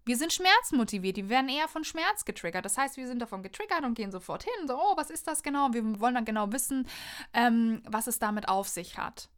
Wir 0.05 0.17
sind 0.17 0.33
schmerzmotiviert, 0.33 1.17
die 1.17 1.29
werden 1.29 1.49
eher 1.49 1.67
von 1.67 1.83
Schmerz 1.83 2.25
getriggert. 2.25 2.65
Das 2.65 2.77
heißt, 2.77 2.97
wir 2.97 3.07
sind 3.07 3.21
davon 3.21 3.43
getriggert 3.43 3.83
und 3.83 3.93
gehen 3.93 4.11
sofort 4.11 4.43
hin. 4.43 4.67
So, 4.67 4.75
oh, 4.75 4.97
was 4.97 5.09
ist 5.09 5.27
das 5.27 5.43
genau? 5.43 5.73
Wir 5.73 5.99
wollen 5.99 6.15
dann 6.15 6.25
genau 6.25 6.51
wissen, 6.51 6.87
ähm, 7.33 7.83
was 7.85 8.07
es 8.07 8.17
damit 8.17 8.49
auf 8.49 8.67
sich 8.67 8.97
hat. 8.97 9.29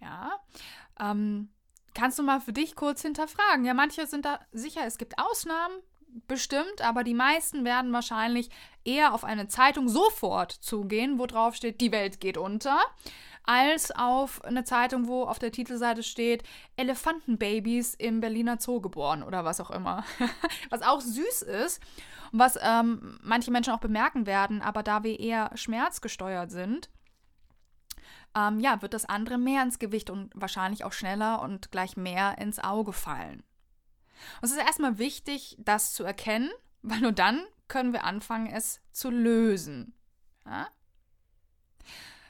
Ja. 0.00 0.38
Ähm, 1.00 1.48
kannst 1.96 2.18
du 2.18 2.22
mal 2.22 2.40
für 2.40 2.52
dich 2.52 2.76
kurz 2.76 3.02
hinterfragen? 3.02 3.64
Ja, 3.64 3.74
manche 3.74 4.06
sind 4.06 4.24
da 4.24 4.38
sicher, 4.52 4.82
es 4.86 4.98
gibt 4.98 5.18
Ausnahmen, 5.18 5.74
bestimmt, 6.28 6.80
aber 6.82 7.04
die 7.04 7.14
meisten 7.14 7.64
werden 7.64 7.92
wahrscheinlich 7.92 8.50
eher 8.84 9.14
auf 9.14 9.24
eine 9.24 9.48
Zeitung 9.48 9.88
sofort 9.88 10.52
zugehen, 10.52 11.18
wo 11.18 11.26
drauf 11.26 11.54
steht, 11.54 11.80
die 11.80 11.92
Welt 11.92 12.20
geht 12.20 12.38
unter, 12.38 12.78
als 13.44 13.92
auf 13.92 14.44
eine 14.44 14.64
Zeitung, 14.64 15.06
wo 15.06 15.24
auf 15.24 15.38
der 15.38 15.52
Titelseite 15.52 16.02
steht, 16.02 16.42
Elefantenbabys 16.76 17.94
im 17.94 18.20
Berliner 18.20 18.58
Zoo 18.60 18.80
geboren 18.80 19.22
oder 19.22 19.44
was 19.44 19.60
auch 19.60 19.70
immer. 19.70 20.04
was 20.70 20.82
auch 20.82 21.00
süß 21.00 21.42
ist 21.42 21.80
und 22.32 22.38
was 22.38 22.58
ähm, 22.60 23.18
manche 23.22 23.50
Menschen 23.50 23.72
auch 23.72 23.80
bemerken 23.80 24.26
werden, 24.26 24.62
aber 24.62 24.82
da 24.82 25.02
wir 25.04 25.20
eher 25.20 25.50
schmerzgesteuert 25.54 26.50
sind, 26.50 26.88
ähm, 28.36 28.60
ja, 28.60 28.82
wird 28.82 28.92
das 28.92 29.06
andere 29.06 29.38
mehr 29.38 29.62
ins 29.62 29.78
Gewicht 29.78 30.10
und 30.10 30.30
wahrscheinlich 30.34 30.84
auch 30.84 30.92
schneller 30.92 31.40
und 31.40 31.72
gleich 31.72 31.96
mehr 31.96 32.36
ins 32.38 32.58
Auge 32.58 32.92
fallen. 32.92 33.42
Und 34.40 34.44
es 34.44 34.50
ist 34.52 34.58
erstmal 34.58 34.98
wichtig, 34.98 35.56
das 35.58 35.94
zu 35.94 36.04
erkennen, 36.04 36.50
weil 36.82 37.00
nur 37.00 37.12
dann 37.12 37.42
können 37.66 37.92
wir 37.92 38.04
anfangen, 38.04 38.46
es 38.46 38.80
zu 38.92 39.10
lösen. 39.10 39.94
Ja? 40.44 40.68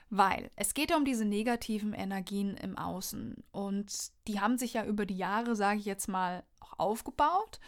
Weil 0.08 0.50
es 0.54 0.72
geht 0.72 0.90
ja 0.90 0.96
um 0.96 1.04
diese 1.04 1.24
negativen 1.24 1.92
Energien 1.92 2.56
im 2.56 2.78
Außen 2.78 3.42
und 3.50 3.92
die 4.28 4.40
haben 4.40 4.56
sich 4.56 4.74
ja 4.74 4.84
über 4.84 5.04
die 5.04 5.16
Jahre, 5.16 5.56
sage 5.56 5.80
ich 5.80 5.84
jetzt 5.84 6.06
mal, 6.06 6.44
auch 6.60 6.78
aufgebaut. 6.78 7.58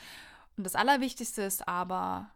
Und 0.56 0.64
das 0.64 0.76
Allerwichtigste 0.76 1.42
ist 1.42 1.66
aber, 1.66 2.30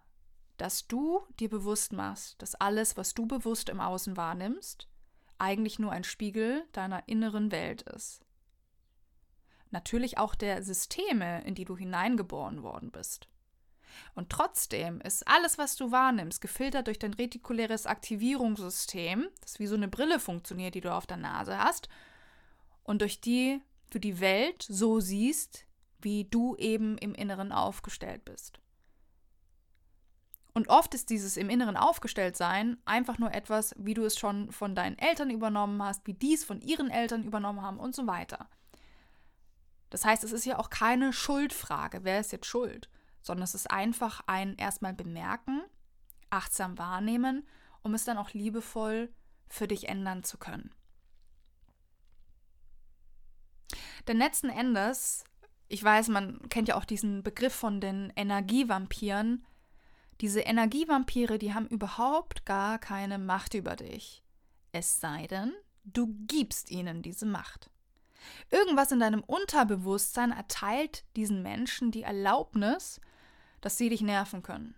dass 0.56 0.88
du 0.88 1.22
dir 1.38 1.48
bewusst 1.48 1.92
machst, 1.92 2.42
dass 2.42 2.56
alles, 2.56 2.96
was 2.96 3.14
du 3.14 3.26
bewusst 3.26 3.68
im 3.68 3.80
Außen 3.80 4.16
wahrnimmst, 4.16 4.88
eigentlich 5.42 5.78
nur 5.78 5.92
ein 5.92 6.04
Spiegel 6.04 6.64
deiner 6.72 7.06
inneren 7.08 7.52
Welt 7.52 7.82
ist 7.82 8.22
natürlich 9.72 10.18
auch 10.18 10.34
der 10.34 10.62
Systeme, 10.62 11.42
in 11.44 11.54
die 11.54 11.64
du 11.64 11.76
hineingeboren 11.76 12.62
worden 12.62 12.90
bist. 12.90 13.28
Und 14.14 14.30
trotzdem 14.30 15.00
ist 15.00 15.26
alles, 15.28 15.58
was 15.58 15.76
du 15.76 15.90
wahrnimmst, 15.90 16.40
gefiltert 16.40 16.86
durch 16.86 16.98
dein 16.98 17.14
retikuläres 17.14 17.86
Aktivierungssystem, 17.86 19.28
das 19.40 19.58
wie 19.58 19.66
so 19.66 19.74
eine 19.74 19.88
Brille 19.88 20.18
funktioniert, 20.18 20.74
die 20.74 20.80
du 20.80 20.92
auf 20.92 21.06
der 21.06 21.18
Nase 21.18 21.58
hast, 21.58 21.88
und 22.84 23.02
durch 23.02 23.20
die 23.20 23.60
du 23.90 23.98
die 23.98 24.20
Welt 24.20 24.64
so 24.66 25.00
siehst, 25.00 25.66
wie 26.00 26.24
du 26.24 26.56
eben 26.56 26.96
im 26.98 27.14
Inneren 27.14 27.52
aufgestellt 27.52 28.24
bist. 28.24 28.60
Und 30.54 30.68
oft 30.68 30.92
ist 30.94 31.08
dieses 31.08 31.36
im 31.36 31.48
Inneren 31.48 31.76
aufgestellt 31.76 32.36
sein 32.36 32.76
einfach 32.84 33.18
nur 33.18 33.32
etwas, 33.32 33.74
wie 33.78 33.94
du 33.94 34.04
es 34.04 34.18
schon 34.18 34.52
von 34.52 34.74
deinen 34.74 34.98
Eltern 34.98 35.30
übernommen 35.30 35.82
hast, 35.82 36.06
wie 36.06 36.14
dies 36.14 36.44
von 36.44 36.60
ihren 36.60 36.90
Eltern 36.90 37.22
übernommen 37.22 37.62
haben 37.62 37.78
und 37.78 37.94
so 37.94 38.06
weiter. 38.06 38.48
Das 39.88 40.04
heißt, 40.04 40.24
es 40.24 40.32
ist 40.32 40.44
ja 40.44 40.58
auch 40.58 40.70
keine 40.70 41.12
Schuldfrage, 41.12 42.04
wer 42.04 42.20
ist 42.20 42.32
jetzt 42.32 42.46
schuld, 42.46 42.88
sondern 43.22 43.44
es 43.44 43.54
ist 43.54 43.70
einfach 43.70 44.22
ein 44.26 44.56
erstmal 44.56 44.94
bemerken, 44.94 45.62
achtsam 46.30 46.78
wahrnehmen, 46.78 47.46
um 47.82 47.94
es 47.94 48.04
dann 48.04 48.18
auch 48.18 48.32
liebevoll 48.32 49.12
für 49.48 49.68
dich 49.68 49.88
ändern 49.88 50.22
zu 50.22 50.38
können. 50.38 50.70
Denn 54.06 54.18
letzten 54.18 54.48
Endes, 54.48 55.24
ich 55.68 55.82
weiß, 55.82 56.08
man 56.08 56.48
kennt 56.48 56.68
ja 56.68 56.76
auch 56.76 56.84
diesen 56.84 57.22
Begriff 57.22 57.54
von 57.54 57.80
den 57.80 58.12
Energievampiren. 58.16 59.44
Diese 60.22 60.40
Energievampire, 60.40 61.36
die 61.36 61.52
haben 61.52 61.66
überhaupt 61.66 62.46
gar 62.46 62.78
keine 62.78 63.18
Macht 63.18 63.54
über 63.54 63.74
dich. 63.74 64.22
Es 64.70 65.00
sei 65.00 65.26
denn, 65.26 65.52
du 65.82 66.14
gibst 66.28 66.70
ihnen 66.70 67.02
diese 67.02 67.26
Macht. 67.26 67.70
Irgendwas 68.48 68.92
in 68.92 69.00
deinem 69.00 69.24
Unterbewusstsein 69.24 70.30
erteilt 70.30 71.04
diesen 71.16 71.42
Menschen 71.42 71.90
die 71.90 72.04
Erlaubnis, 72.04 73.00
dass 73.60 73.76
sie 73.76 73.88
dich 73.88 74.00
nerven 74.00 74.44
können. 74.44 74.76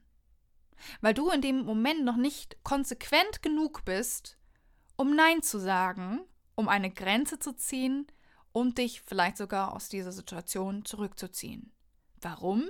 Weil 1.02 1.12
du 1.12 1.28
in 1.28 1.42
dem 1.42 1.60
Moment 1.66 2.06
noch 2.06 2.16
nicht 2.16 2.56
konsequent 2.64 3.42
genug 3.42 3.84
bist, 3.84 4.38
um 4.96 5.14
Nein 5.14 5.42
zu 5.42 5.58
sagen, 5.58 6.20
um 6.54 6.70
eine 6.70 6.90
Grenze 6.90 7.38
zu 7.38 7.54
ziehen 7.54 8.06
und 8.52 8.78
dich 8.78 9.02
vielleicht 9.02 9.36
sogar 9.36 9.74
aus 9.74 9.90
dieser 9.90 10.12
Situation 10.12 10.86
zurückzuziehen. 10.86 11.70
Warum? 12.22 12.66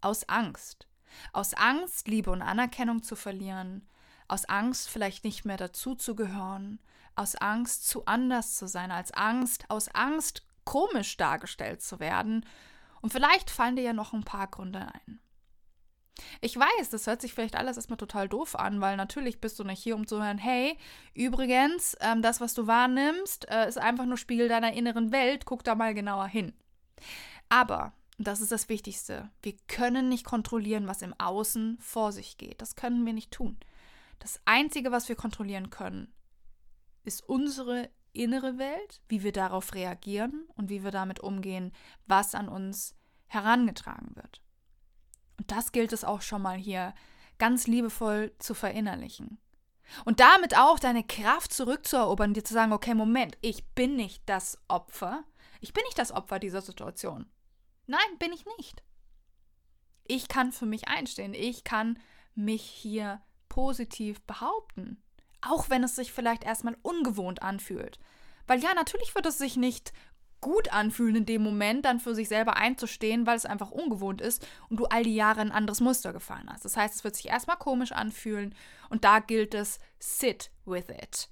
Aus 0.00 0.28
Angst. 0.28 0.89
Aus 1.32 1.54
Angst, 1.54 2.08
Liebe 2.08 2.30
und 2.30 2.42
Anerkennung 2.42 3.02
zu 3.02 3.16
verlieren, 3.16 3.86
aus 4.28 4.44
Angst, 4.44 4.88
vielleicht 4.88 5.24
nicht 5.24 5.44
mehr 5.44 5.56
dazuzugehören, 5.56 6.78
aus 7.16 7.36
Angst, 7.36 7.88
zu 7.88 8.06
anders 8.06 8.56
zu 8.56 8.68
sein, 8.68 8.90
als 8.90 9.12
Angst, 9.12 9.64
aus 9.68 9.88
Angst, 9.88 10.42
komisch 10.64 11.16
dargestellt 11.16 11.82
zu 11.82 12.00
werden. 12.00 12.46
Und 13.00 13.12
vielleicht 13.12 13.50
fallen 13.50 13.76
dir 13.76 13.82
ja 13.82 13.92
noch 13.92 14.12
ein 14.12 14.24
paar 14.24 14.46
Gründe 14.46 14.86
ein. 14.92 15.20
Ich 16.40 16.56
weiß, 16.56 16.90
das 16.90 17.06
hört 17.06 17.20
sich 17.20 17.32
vielleicht 17.32 17.56
alles 17.56 17.76
erstmal 17.76 17.96
total 17.96 18.28
doof 18.28 18.54
an, 18.54 18.80
weil 18.80 18.96
natürlich 18.96 19.40
bist 19.40 19.58
du 19.58 19.64
nicht 19.64 19.82
hier, 19.82 19.96
um 19.96 20.06
zu 20.06 20.22
hören, 20.22 20.38
hey, 20.38 20.76
übrigens, 21.14 21.96
ähm, 22.00 22.22
das, 22.22 22.40
was 22.40 22.54
du 22.54 22.66
wahrnimmst, 22.66 23.48
äh, 23.50 23.68
ist 23.68 23.78
einfach 23.78 24.04
nur 24.04 24.18
Spiegel 24.18 24.48
deiner 24.48 24.72
inneren 24.72 25.12
Welt, 25.12 25.44
guck 25.44 25.64
da 25.64 25.74
mal 25.74 25.94
genauer 25.94 26.26
hin. 26.26 26.52
Aber, 27.48 27.92
das 28.26 28.40
ist 28.40 28.52
das 28.52 28.68
Wichtigste, 28.68 29.30
wir 29.42 29.54
können 29.66 30.08
nicht 30.08 30.24
kontrollieren, 30.24 30.86
was 30.86 31.02
im 31.02 31.14
Außen 31.18 31.78
vor 31.80 32.12
sich 32.12 32.36
geht. 32.36 32.60
Das 32.60 32.76
können 32.76 33.06
wir 33.06 33.12
nicht 33.12 33.30
tun. 33.30 33.58
Das 34.18 34.40
Einzige, 34.44 34.92
was 34.92 35.08
wir 35.08 35.16
kontrollieren 35.16 35.70
können, 35.70 36.12
ist 37.02 37.26
unsere 37.26 37.88
innere 38.12 38.58
Welt, 38.58 39.00
wie 39.08 39.22
wir 39.22 39.32
darauf 39.32 39.74
reagieren 39.74 40.46
und 40.56 40.68
wie 40.68 40.84
wir 40.84 40.90
damit 40.90 41.20
umgehen, 41.20 41.72
was 42.06 42.34
an 42.34 42.48
uns 42.48 42.94
herangetragen 43.28 44.14
wird. 44.16 44.42
Und 45.38 45.50
das 45.50 45.72
gilt 45.72 45.92
es 45.92 46.04
auch 46.04 46.20
schon 46.20 46.42
mal 46.42 46.58
hier 46.58 46.94
ganz 47.38 47.66
liebevoll 47.66 48.32
zu 48.38 48.54
verinnerlichen. 48.54 49.38
Und 50.04 50.20
damit 50.20 50.56
auch 50.56 50.78
deine 50.78 51.04
Kraft 51.04 51.52
zurückzuerobern, 51.52 52.34
dir 52.34 52.44
zu 52.44 52.54
sagen, 52.54 52.72
okay, 52.72 52.94
Moment, 52.94 53.38
ich 53.40 53.66
bin 53.68 53.96
nicht 53.96 54.22
das 54.26 54.58
Opfer. 54.68 55.24
Ich 55.60 55.72
bin 55.72 55.82
nicht 55.84 55.98
das 55.98 56.12
Opfer 56.12 56.38
dieser 56.38 56.60
Situation. 56.60 57.26
Nein, 57.90 58.18
bin 58.20 58.32
ich 58.32 58.44
nicht. 58.56 58.84
Ich 60.06 60.28
kann 60.28 60.52
für 60.52 60.64
mich 60.64 60.86
einstehen. 60.86 61.34
Ich 61.34 61.64
kann 61.64 61.98
mich 62.36 62.62
hier 62.62 63.20
positiv 63.48 64.20
behaupten. 64.22 65.02
Auch 65.40 65.70
wenn 65.70 65.82
es 65.82 65.96
sich 65.96 66.12
vielleicht 66.12 66.44
erstmal 66.44 66.76
ungewohnt 66.82 67.42
anfühlt. 67.42 67.98
Weil 68.46 68.60
ja, 68.60 68.74
natürlich 68.74 69.16
wird 69.16 69.26
es 69.26 69.38
sich 69.38 69.56
nicht 69.56 69.92
gut 70.40 70.72
anfühlen 70.72 71.16
in 71.16 71.26
dem 71.26 71.42
Moment, 71.42 71.84
dann 71.84 71.98
für 71.98 72.14
sich 72.14 72.28
selber 72.28 72.56
einzustehen, 72.56 73.26
weil 73.26 73.36
es 73.36 73.44
einfach 73.44 73.72
ungewohnt 73.72 74.20
ist 74.20 74.46
und 74.68 74.78
du 74.78 74.84
all 74.86 75.02
die 75.02 75.16
Jahre 75.16 75.40
ein 75.40 75.50
anderes 75.50 75.80
Muster 75.80 76.12
gefahren 76.12 76.48
hast. 76.48 76.64
Das 76.64 76.76
heißt, 76.76 76.94
es 76.94 77.04
wird 77.04 77.16
sich 77.16 77.26
erstmal 77.26 77.56
komisch 77.56 77.90
anfühlen 77.90 78.54
und 78.88 79.04
da 79.04 79.18
gilt 79.18 79.52
es, 79.52 79.80
sit 79.98 80.52
with 80.64 80.88
it. 80.90 81.28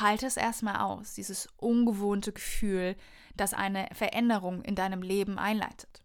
Halte 0.00 0.26
es 0.26 0.36
erstmal 0.36 0.80
aus, 0.80 1.14
dieses 1.14 1.48
ungewohnte 1.56 2.32
Gefühl, 2.32 2.96
das 3.36 3.54
eine 3.54 3.88
Veränderung 3.92 4.62
in 4.62 4.74
deinem 4.74 5.02
Leben 5.02 5.38
einleitet. 5.38 6.02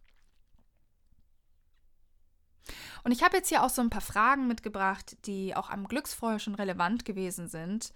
Und 3.04 3.12
ich 3.12 3.24
habe 3.24 3.38
jetzt 3.38 3.50
hier 3.50 3.64
auch 3.64 3.70
so 3.70 3.82
ein 3.82 3.90
paar 3.90 4.02
Fragen 4.02 4.48
mitgebracht, 4.48 5.18
die 5.26 5.56
auch 5.56 5.70
am 5.70 5.88
Glücksfeuer 5.88 6.40
schon 6.40 6.56
relevant 6.56 7.06
gewesen 7.06 7.48
sind, 7.48 7.94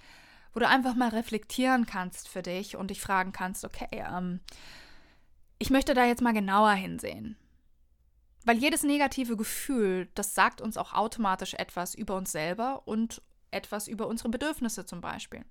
wo 0.54 0.60
du 0.60 0.68
einfach 0.68 0.96
mal 0.96 1.10
reflektieren 1.10 1.86
kannst 1.86 2.28
für 2.28 2.42
dich 2.42 2.76
und 2.76 2.92
dich 2.92 3.02
fragen 3.02 3.32
kannst, 3.32 3.66
okay, 3.66 3.88
ähm, 3.92 4.40
ich 5.60 5.70
möchte 5.70 5.94
da 5.94 6.06
jetzt 6.06 6.22
mal 6.22 6.34
genauer 6.34 6.72
hinsehen. 6.72 7.38
Weil 8.44 8.58
jedes 8.58 8.84
negative 8.84 9.38
Gefühl, 9.38 10.10
das 10.16 10.34
sagt 10.34 10.62
uns 10.62 10.78
auch 10.78 10.94
automatisch 10.94 11.54
etwas 11.54 11.94
über 11.94 12.16
uns 12.16 12.32
selber 12.32 12.88
und 12.88 13.22
etwas 13.52 13.88
über 13.88 14.08
unsere 14.08 14.30
Bedürfnisse 14.30 14.86
zum 14.86 15.02
Beispiel. 15.02 15.46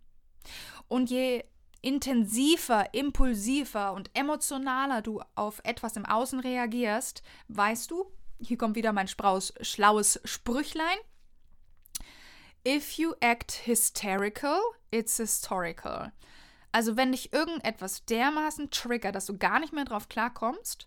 Und 0.89 1.11
je 1.11 1.45
intensiver, 1.83 2.93
impulsiver 2.93 3.93
und 3.93 4.11
emotionaler 4.15 5.03
du 5.03 5.23
auf 5.35 5.61
etwas 5.65 5.97
im 5.97 6.05
Außen 6.05 6.41
reagierst, 6.41 7.23
weißt 7.49 7.91
du, 7.91 8.11
hier 8.39 8.59
kommt 8.59 8.77
wieder 8.77 8.93
mein 8.93 9.09
schlaues 9.09 10.21
Sprüchlein. 10.25 10.99
If 12.67 12.93
you 12.93 13.15
act 13.21 13.67
hysterical, 13.67 14.59
it's 14.91 15.17
historical. 15.17 16.13
Also 16.73 16.97
wenn 16.97 17.13
dich 17.13 17.33
irgendetwas 17.33 18.05
dermaßen 18.05 18.71
triggert, 18.71 19.15
dass 19.15 19.27
du 19.27 19.39
gar 19.39 19.61
nicht 19.61 19.73
mehr 19.73 19.85
drauf 19.85 20.09
klarkommst, 20.09 20.87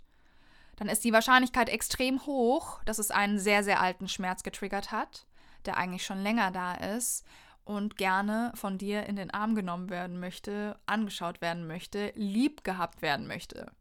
dann 0.75 0.88
ist 0.88 1.03
die 1.03 1.13
Wahrscheinlichkeit 1.13 1.69
extrem 1.69 2.25
hoch, 2.25 2.83
dass 2.85 3.00
es 3.00 3.12
einen 3.12 3.39
sehr, 3.39 3.63
sehr 3.63 3.81
alten 3.81 4.07
Schmerz 4.07 4.43
getriggert 4.43 4.91
hat, 4.91 5.25
der 5.65 5.77
eigentlich 5.77 6.05
schon 6.05 6.21
länger 6.21 6.51
da 6.51 6.73
ist 6.75 7.25
und 7.65 7.98
gerne 7.98 8.51
von 8.55 8.77
dir 8.77 9.05
in 9.05 9.15
den 9.15 9.32
Arm 9.32 9.55
genommen 9.55 9.89
werden 9.89 10.20
möchte, 10.20 10.79
angeschaut 10.86 11.41
werden 11.41 11.67
möchte, 11.67 12.12
lieb 12.15 12.63
gehabt 12.63 13.01
werden 13.01 13.27
möchte. 13.27 13.72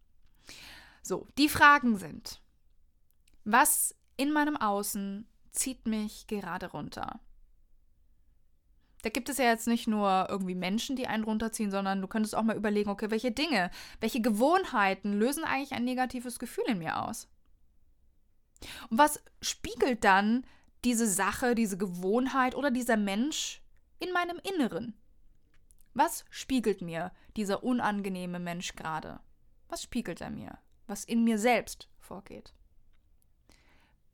So, 1.02 1.26
die 1.36 1.48
Fragen 1.48 1.96
sind, 1.96 2.40
was 3.44 3.94
in 4.16 4.32
meinem 4.32 4.56
Außen 4.56 5.26
zieht 5.50 5.86
mich 5.86 6.26
gerade 6.26 6.70
runter? 6.70 7.20
Da 9.02 9.10
gibt 9.10 9.28
es 9.28 9.38
ja 9.38 9.46
jetzt 9.46 9.66
nicht 9.66 9.88
nur 9.88 10.28
irgendwie 10.30 10.54
Menschen, 10.54 10.94
die 10.94 11.08
einen 11.08 11.24
runterziehen, 11.24 11.72
sondern 11.72 12.00
du 12.00 12.06
könntest 12.06 12.36
auch 12.36 12.44
mal 12.44 12.56
überlegen, 12.56 12.88
okay, 12.88 13.10
welche 13.10 13.32
Dinge, 13.32 13.70
welche 14.00 14.20
Gewohnheiten 14.20 15.12
lösen 15.12 15.42
eigentlich 15.42 15.72
ein 15.72 15.84
negatives 15.84 16.38
Gefühl 16.38 16.64
in 16.68 16.78
mir 16.78 17.02
aus? 17.02 17.28
Und 18.90 18.98
was 18.98 19.20
spiegelt 19.40 20.04
dann 20.04 20.46
diese 20.84 21.08
Sache, 21.08 21.56
diese 21.56 21.76
Gewohnheit 21.76 22.54
oder 22.54 22.70
dieser 22.70 22.96
Mensch 22.96 23.61
in 24.02 24.12
meinem 24.12 24.38
Inneren? 24.42 24.94
Was 25.94 26.24
spiegelt 26.30 26.80
mir 26.80 27.12
dieser 27.36 27.62
unangenehme 27.62 28.40
Mensch 28.40 28.74
gerade? 28.74 29.20
Was 29.68 29.82
spiegelt 29.82 30.20
er 30.20 30.30
mir? 30.30 30.58
Was 30.86 31.04
in 31.04 31.22
mir 31.22 31.38
selbst 31.38 31.88
vorgeht? 31.98 32.52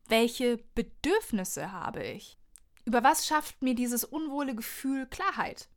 Welche 0.06 0.58
Bedürfnisse 0.74 1.72
habe 1.72 2.04
ich? 2.04 2.38
Über 2.84 3.02
was 3.02 3.26
schafft 3.26 3.62
mir 3.62 3.74
dieses 3.74 4.04
unwohle 4.04 4.54
Gefühl 4.54 5.06
Klarheit? 5.06 5.68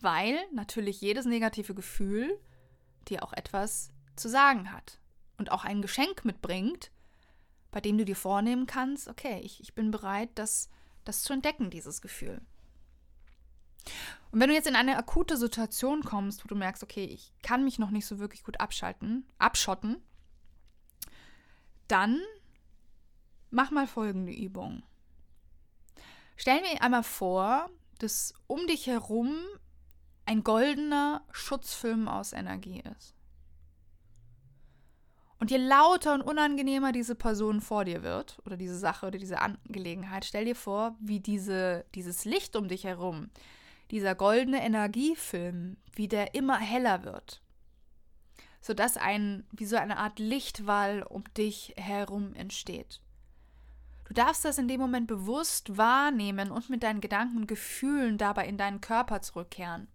Weil 0.00 0.38
natürlich 0.52 1.00
jedes 1.00 1.26
negative 1.26 1.74
Gefühl 1.74 2.40
dir 3.08 3.22
auch 3.22 3.32
etwas 3.32 3.90
zu 4.16 4.28
sagen 4.28 4.72
hat 4.72 5.00
und 5.38 5.52
auch 5.52 5.64
ein 5.64 5.82
Geschenk 5.82 6.24
mitbringt, 6.24 6.90
bei 7.76 7.82
dem 7.82 7.98
du 7.98 8.06
dir 8.06 8.16
vornehmen 8.16 8.66
kannst, 8.66 9.06
okay, 9.06 9.38
ich, 9.44 9.60
ich 9.60 9.74
bin 9.74 9.90
bereit, 9.90 10.30
das, 10.36 10.70
das 11.04 11.22
zu 11.22 11.34
entdecken, 11.34 11.68
dieses 11.68 12.00
Gefühl. 12.00 12.40
Und 14.30 14.40
wenn 14.40 14.48
du 14.48 14.54
jetzt 14.54 14.66
in 14.66 14.76
eine 14.76 14.96
akute 14.96 15.36
Situation 15.36 16.02
kommst, 16.02 16.42
wo 16.42 16.48
du 16.48 16.54
merkst, 16.54 16.82
okay, 16.82 17.04
ich 17.04 17.34
kann 17.42 17.64
mich 17.64 17.78
noch 17.78 17.90
nicht 17.90 18.06
so 18.06 18.18
wirklich 18.18 18.44
gut 18.44 18.60
abschalten, 18.60 19.26
abschotten, 19.36 20.02
dann 21.86 22.22
mach 23.50 23.70
mal 23.70 23.86
folgende 23.86 24.32
Übung. 24.32 24.82
Stell 26.38 26.62
mir 26.62 26.80
einmal 26.80 27.02
vor, 27.02 27.68
dass 27.98 28.32
um 28.46 28.66
dich 28.66 28.86
herum 28.86 29.36
ein 30.24 30.44
goldener 30.44 31.26
Schutzfilm 31.30 32.08
aus 32.08 32.32
Energie 32.32 32.82
ist. 32.96 33.15
Und 35.38 35.50
je 35.50 35.58
lauter 35.58 36.14
und 36.14 36.22
unangenehmer 36.22 36.92
diese 36.92 37.14
Person 37.14 37.60
vor 37.60 37.84
dir 37.84 38.02
wird, 38.02 38.38
oder 38.46 38.56
diese 38.56 38.78
Sache 38.78 39.06
oder 39.06 39.18
diese 39.18 39.40
Angelegenheit, 39.40 40.24
stell 40.24 40.46
dir 40.46 40.56
vor, 40.56 40.96
wie 40.98 41.20
diese, 41.20 41.84
dieses 41.94 42.24
Licht 42.24 42.56
um 42.56 42.68
dich 42.68 42.84
herum, 42.84 43.30
dieser 43.90 44.14
goldene 44.14 44.64
Energiefilm, 44.64 45.76
wie 45.94 46.08
der 46.08 46.34
immer 46.34 46.58
heller 46.58 47.04
wird. 47.04 47.42
Sodass 48.60 48.96
ein, 48.96 49.44
wie 49.52 49.66
so 49.66 49.76
eine 49.76 49.98
Art 49.98 50.18
Lichtwall 50.18 51.02
um 51.02 51.24
dich 51.34 51.74
herum 51.76 52.34
entsteht. 52.34 53.00
Du 54.06 54.14
darfst 54.14 54.44
das 54.44 54.58
in 54.58 54.68
dem 54.68 54.80
Moment 54.80 55.06
bewusst 55.06 55.76
wahrnehmen 55.76 56.50
und 56.50 56.70
mit 56.70 56.82
deinen 56.82 57.00
Gedanken 57.00 57.38
und 57.38 57.46
Gefühlen 57.48 58.18
dabei 58.18 58.46
in 58.46 58.56
deinen 58.56 58.80
Körper 58.80 59.20
zurückkehren. 59.20 59.88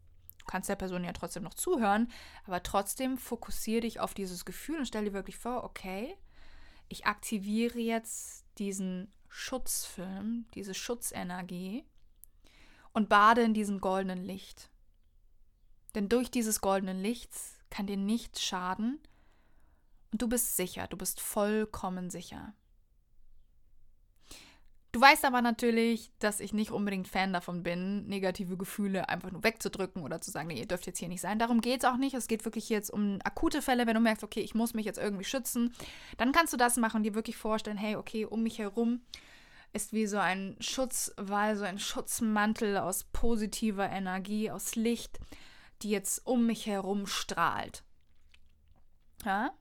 Kannst 0.52 0.68
der 0.68 0.76
Person 0.76 1.06
ja 1.06 1.14
trotzdem 1.14 1.44
noch 1.44 1.54
zuhören, 1.54 2.12
aber 2.44 2.62
trotzdem 2.62 3.18
fokussiere 3.18 3.84
dich 3.84 4.02
auf 4.02 4.14
dieses 4.14 4.44
Gefühl 4.44 4.80
und 4.80 4.86
stell 4.86 5.06
dir 5.06 5.14
wirklich 5.14 5.38
vor, 5.38 5.64
okay, 5.64 6.18
ich 6.90 7.06
aktiviere 7.06 7.80
jetzt 7.80 8.44
diesen 8.58 9.14
Schutzfilm, 9.30 10.48
diese 10.54 10.74
Schutzenergie 10.74 11.86
und 12.92 13.08
bade 13.08 13.44
in 13.44 13.54
diesem 13.54 13.80
goldenen 13.80 14.26
Licht. 14.26 14.70
Denn 15.96 16.10
durch 16.10 16.30
dieses 16.30 16.60
goldenen 16.60 17.00
Lichts 17.00 17.58
kann 17.70 17.88
dir 17.88 17.96
nichts 17.96 18.44
schaden 18.44 19.00
und 20.12 20.22
du 20.22 20.28
bist 20.28 20.58
sicher, 20.58 20.88
du 20.88 20.98
bist 20.98 21.22
vollkommen 21.22 22.10
sicher. 22.10 22.54
Du 24.92 25.00
weißt 25.00 25.24
aber 25.24 25.42
natürlich, 25.42 26.12
dass 26.20 26.42
ich 26.42 26.52
nicht 26.52 26.72
unbedingt 26.72 27.08
Fan 27.08 27.32
davon 27.32 27.64
bin, 27.64 28.08
negative 28.08 28.58
Gefühle 28.58 29.08
einfach 29.08 29.32
nur 29.32 29.44
wegzudrücken 29.44 30.04
oder 30.04 30.20
zu 30.20 30.32
sagen, 30.32 30.50
nee, 30.50 30.60
ihr 30.60 30.68
dürft 30.68 30.86
jetzt 30.86 31.00
hier 31.00 31.08
nicht 31.08 31.22
sein. 31.22 31.40
Darum 31.40 31.62
geht 31.62 31.84
es 31.84 31.90
auch 31.90 31.96
nicht. 31.96 32.14
Es 32.14 32.28
geht 32.28 32.44
wirklich 32.44 32.68
jetzt 32.68 32.92
um 32.92 33.20
akute 33.24 33.62
Fälle, 33.62 33.88
wenn 33.88 33.96
du 33.96 34.02
merkst, 34.02 34.24
okay, 34.24 34.42
ich 34.42 34.54
muss 34.54 34.74
mich 34.74 34.86
jetzt 34.86 35.00
irgendwie 35.00 35.24
schützen. 35.24 35.74
Dann 36.18 36.34
kannst 36.34 36.52
du 36.52 36.58
das 36.58 36.76
machen 36.76 36.98
und 36.98 37.04
dir 37.04 37.16
wirklich 37.16 37.38
vorstellen, 37.38 37.78
hey, 37.78 37.96
okay, 37.96 38.26
um 38.26 38.44
mich 38.44 38.60
herum 38.60 39.02
ist 39.72 39.94
wie 39.94 40.08
so 40.08 40.18
ein 40.18 40.58
Schutzwall, 40.60 41.56
so 41.56 41.64
ein 41.64 41.80
Schutzmantel 41.80 42.78
aus 42.78 43.06
positiver 43.06 43.90
Energie, 43.90 44.52
aus 44.52 44.76
Licht, 44.76 45.20
die 45.82 45.90
jetzt 45.90 46.26
um 46.28 46.46
mich 46.46 46.66
herum 46.66 47.08
strahlt. 47.08 47.84
Ja? 49.24 49.52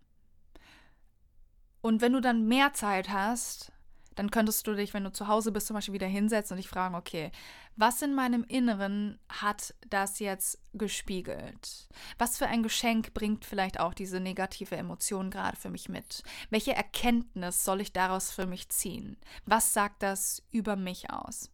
Und 1.80 2.00
wenn 2.00 2.12
du 2.12 2.20
dann 2.20 2.48
mehr 2.48 2.72
Zeit 2.74 3.10
hast, 3.10 3.72
dann 4.14 4.30
könntest 4.30 4.66
du 4.66 4.74
dich, 4.74 4.92
wenn 4.92 5.04
du 5.04 5.12
zu 5.12 5.28
Hause 5.28 5.52
bist, 5.52 5.66
zum 5.66 5.74
Beispiel 5.74 5.94
wieder 5.94 6.06
hinsetzen 6.06 6.54
und 6.54 6.58
dich 6.58 6.68
fragen, 6.68 6.94
okay, 6.94 7.30
was 7.76 8.02
in 8.02 8.14
meinem 8.14 8.44
Inneren 8.44 9.18
hat 9.28 9.74
das 9.88 10.18
jetzt 10.18 10.58
gespiegelt? 10.74 11.88
Was 12.18 12.36
für 12.36 12.46
ein 12.46 12.62
Geschenk 12.62 13.14
bringt 13.14 13.44
vielleicht 13.44 13.80
auch 13.80 13.94
diese 13.94 14.20
negative 14.20 14.76
Emotion 14.76 15.30
gerade 15.30 15.56
für 15.56 15.70
mich 15.70 15.88
mit? 15.88 16.22
Welche 16.50 16.74
Erkenntnis 16.74 17.64
soll 17.64 17.80
ich 17.80 17.92
daraus 17.92 18.30
für 18.30 18.46
mich 18.46 18.68
ziehen? 18.68 19.16
Was 19.46 19.72
sagt 19.72 20.02
das 20.02 20.42
über 20.50 20.76
mich 20.76 21.10
aus? 21.10 21.50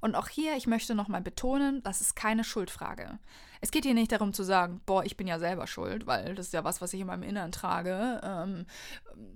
Und 0.00 0.14
auch 0.14 0.28
hier, 0.28 0.56
ich 0.56 0.66
möchte 0.66 0.94
nochmal 0.94 1.20
betonen, 1.20 1.82
das 1.82 2.00
ist 2.00 2.16
keine 2.16 2.44
Schuldfrage. 2.44 3.18
Es 3.60 3.70
geht 3.70 3.84
hier 3.84 3.94
nicht 3.94 4.12
darum 4.12 4.32
zu 4.32 4.42
sagen, 4.42 4.80
boah, 4.86 5.04
ich 5.04 5.16
bin 5.16 5.26
ja 5.26 5.38
selber 5.38 5.66
schuld, 5.66 6.06
weil 6.06 6.34
das 6.34 6.46
ist 6.46 6.52
ja 6.52 6.64
was, 6.64 6.80
was 6.80 6.92
ich 6.92 7.00
in 7.00 7.06
meinem 7.06 7.22
Inneren 7.22 7.52
trage. 7.52 8.20
Ähm, 8.22 8.66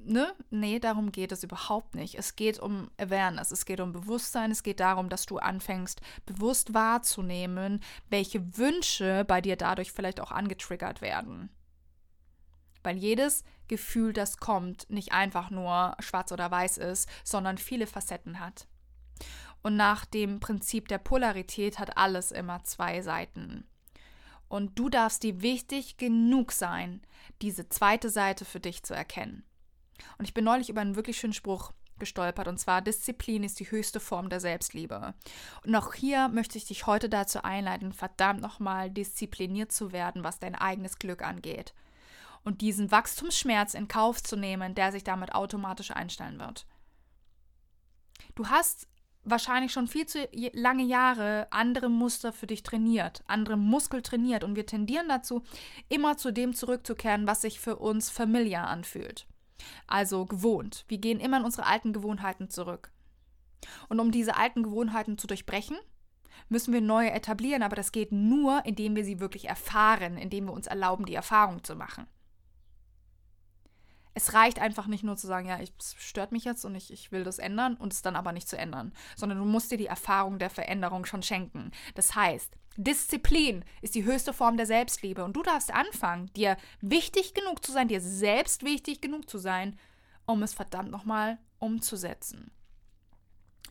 ne? 0.05 0.33
Nee, 0.51 0.79
darum 0.79 1.11
geht 1.13 1.33
es 1.33 1.43
überhaupt 1.43 1.95
nicht. 1.95 2.17
Es 2.17 2.37
geht 2.37 2.59
um 2.59 2.91
Awareness, 2.99 3.51
es 3.51 3.65
geht 3.65 3.81
um 3.81 3.93
Bewusstsein, 3.93 4.51
es 4.51 4.63
geht 4.63 4.81
darum, 4.81 5.09
dass 5.09 5.27
du 5.27 5.39
anfängst, 5.39 6.01
bewusst 6.27 6.75
wahrzunehmen, 6.75 7.81
welche 8.09 8.57
Wünsche 8.57 9.25
bei 9.27 9.41
dir 9.41 9.57
dadurch 9.57 9.93
vielleicht 9.93 10.21
auch 10.21 10.31
angetriggert 10.31 11.01
werden. 11.01 11.51
Weil 12.83 12.97
jedes 12.97 13.45
Gefühl, 13.69 14.13
das 14.13 14.39
kommt, 14.39 14.89
nicht 14.91 15.13
einfach 15.13 15.51
nur 15.51 15.97
schwarz 16.01 16.33
oder 16.33 16.51
weiß 16.51 16.79
ist, 16.79 17.09
sondern 17.25 17.59
viele 17.59 17.87
Facetten 17.87 18.41
hat. 18.41 18.67
Und 19.63 19.77
nach 19.77 20.05
dem 20.05 20.41
Prinzip 20.41 20.89
der 20.89 20.99
Polarität 20.99 21.79
hat 21.79 21.97
alles 21.97 22.33
immer 22.33 22.65
zwei 22.65 23.03
Seiten. 23.03 23.67
Und 24.49 24.79
du 24.79 24.89
darfst 24.89 25.23
dir 25.23 25.43
wichtig 25.43 25.97
genug 25.97 26.53
sein, 26.53 27.03
diese 27.41 27.69
zweite 27.69 28.11
Seite 28.11 28.45
für 28.45 28.61
dich 28.61 28.83
zu 28.83 28.95
erkennen. 28.95 29.45
Und 30.19 30.25
ich 30.25 30.35
bin 30.35 30.45
neulich 30.45 30.71
über 30.71 30.81
einen 30.81 30.97
wirklich 30.97 31.19
schönen 31.19 31.33
Spruch 31.33 31.73
gestolpert, 32.01 32.49
und 32.49 32.59
zwar 32.59 32.83
Disziplin 32.83 33.45
ist 33.45 33.61
die 33.61 33.71
höchste 33.71 34.01
Form 34.01 34.29
der 34.29 34.41
Selbstliebe. 34.41 35.15
Und 35.65 35.77
auch 35.77 35.95
hier 35.95 36.29
möchte 36.29 36.59
ich 36.59 36.65
dich 36.65 36.87
heute 36.87 37.09
dazu 37.09 37.45
einleiten, 37.45 37.93
verdammt 37.93 38.41
nochmal 38.41 38.91
diszipliniert 38.91 39.71
zu 39.71 39.93
werden, 39.93 40.25
was 40.25 40.41
dein 40.41 40.57
eigenes 40.57 40.99
Glück 40.99 41.23
angeht. 41.23 41.75
Und 42.43 42.63
diesen 42.63 42.91
Wachstumsschmerz 42.91 43.75
in 43.75 43.87
Kauf 43.87 44.23
zu 44.23 44.35
nehmen, 44.35 44.75
der 44.75 44.91
sich 44.91 45.05
damit 45.05 45.35
automatisch 45.35 45.91
einstellen 45.91 46.41
wird. 46.41 46.67
Du 48.35 48.49
hast 48.49 48.89
wahrscheinlich 49.25 49.73
schon 49.73 49.87
viel 49.87 50.07
zu 50.07 50.29
lange 50.53 50.85
Jahre 50.85 51.47
andere 51.51 51.89
Muster 51.89 52.33
für 52.33 52.47
dich 52.47 52.63
trainiert, 52.63 53.23
andere 53.27 53.57
Muskel 53.57 54.03
trainiert 54.03 54.45
und 54.45 54.57
wir 54.57 54.67
tendieren 54.67 55.09
dazu, 55.09 55.43
immer 55.89 56.17
zu 56.17 56.33
dem 56.33 56.55
zurückzukehren, 56.55 57.27
was 57.27 57.43
sich 57.43 57.61
für 57.61 57.77
uns 57.77 58.11
familiar 58.11 58.69
anfühlt. 58.69 59.27
Also 59.87 60.25
gewohnt. 60.25 60.85
Wir 60.89 60.99
gehen 60.99 61.21
immer 61.21 61.39
in 61.39 61.45
unsere 61.45 61.67
alten 61.67 61.93
Gewohnheiten 61.93 62.49
zurück. 62.49 62.91
Und 63.89 64.01
um 64.01 64.11
diese 64.11 64.37
alten 64.37 64.63
Gewohnheiten 64.63 65.19
zu 65.19 65.27
durchbrechen, 65.27 65.77
müssen 66.49 66.73
wir 66.73 66.81
neue 66.81 67.11
etablieren, 67.11 67.63
aber 67.63 67.77
das 67.77 67.93
geht 67.93 68.11
nur, 68.11 68.65
indem 68.65 68.97
wir 68.97 69.05
sie 69.05 69.21
wirklich 69.21 69.49
erfahren, 69.49 70.17
indem 70.17 70.47
wir 70.47 70.55
uns 70.55 70.67
erlauben, 70.67 71.05
die 71.05 71.15
Erfahrung 71.15 71.63
zu 71.63 71.77
machen 71.77 72.07
es 74.21 74.35
reicht 74.35 74.59
einfach 74.59 74.87
nicht 74.87 75.03
nur 75.03 75.17
zu 75.17 75.27
sagen, 75.27 75.49
ja, 75.49 75.59
es 75.59 75.95
stört 75.99 76.31
mich 76.31 76.45
jetzt 76.45 76.65
und 76.65 76.75
ich, 76.75 76.93
ich 76.93 77.11
will 77.11 77.25
das 77.25 77.39
ändern 77.39 77.75
und 77.77 77.93
es 77.93 78.03
dann 78.03 78.17
aber 78.17 78.33
nicht 78.33 78.49
zu 78.49 78.59
ändern, 78.59 78.93
sondern 79.17 79.39
du 79.39 79.45
musst 79.45 79.71
dir 79.71 79.79
die 79.79 79.87
Erfahrung 79.87 80.39
der 80.39 80.51
Veränderung 80.51 81.07
schon 81.07 81.23
schenken. 81.23 81.71
Das 81.95 82.15
heißt, 82.15 82.53
Disziplin 82.77 83.65
ist 83.81 83.95
die 83.95 84.05
höchste 84.05 84.33
Form 84.33 84.57
der 84.57 84.67
Selbstliebe 84.67 85.25
und 85.25 85.35
du 85.35 85.43
darfst 85.43 85.73
anfangen, 85.73 86.31
dir 86.35 86.57
wichtig 86.83 87.35
genug 87.35 87.65
zu 87.65 87.73
sein, 87.73 87.89
dir 87.89 88.01
selbst 88.01 88.63
wichtig 88.63 89.01
genug 89.01 89.29
zu 89.29 89.39
sein, 89.39 89.79
um 90.27 90.43
es 90.43 90.55
verdammt 90.55 90.91
nochmal 90.91 91.39
umzusetzen. 91.59 92.51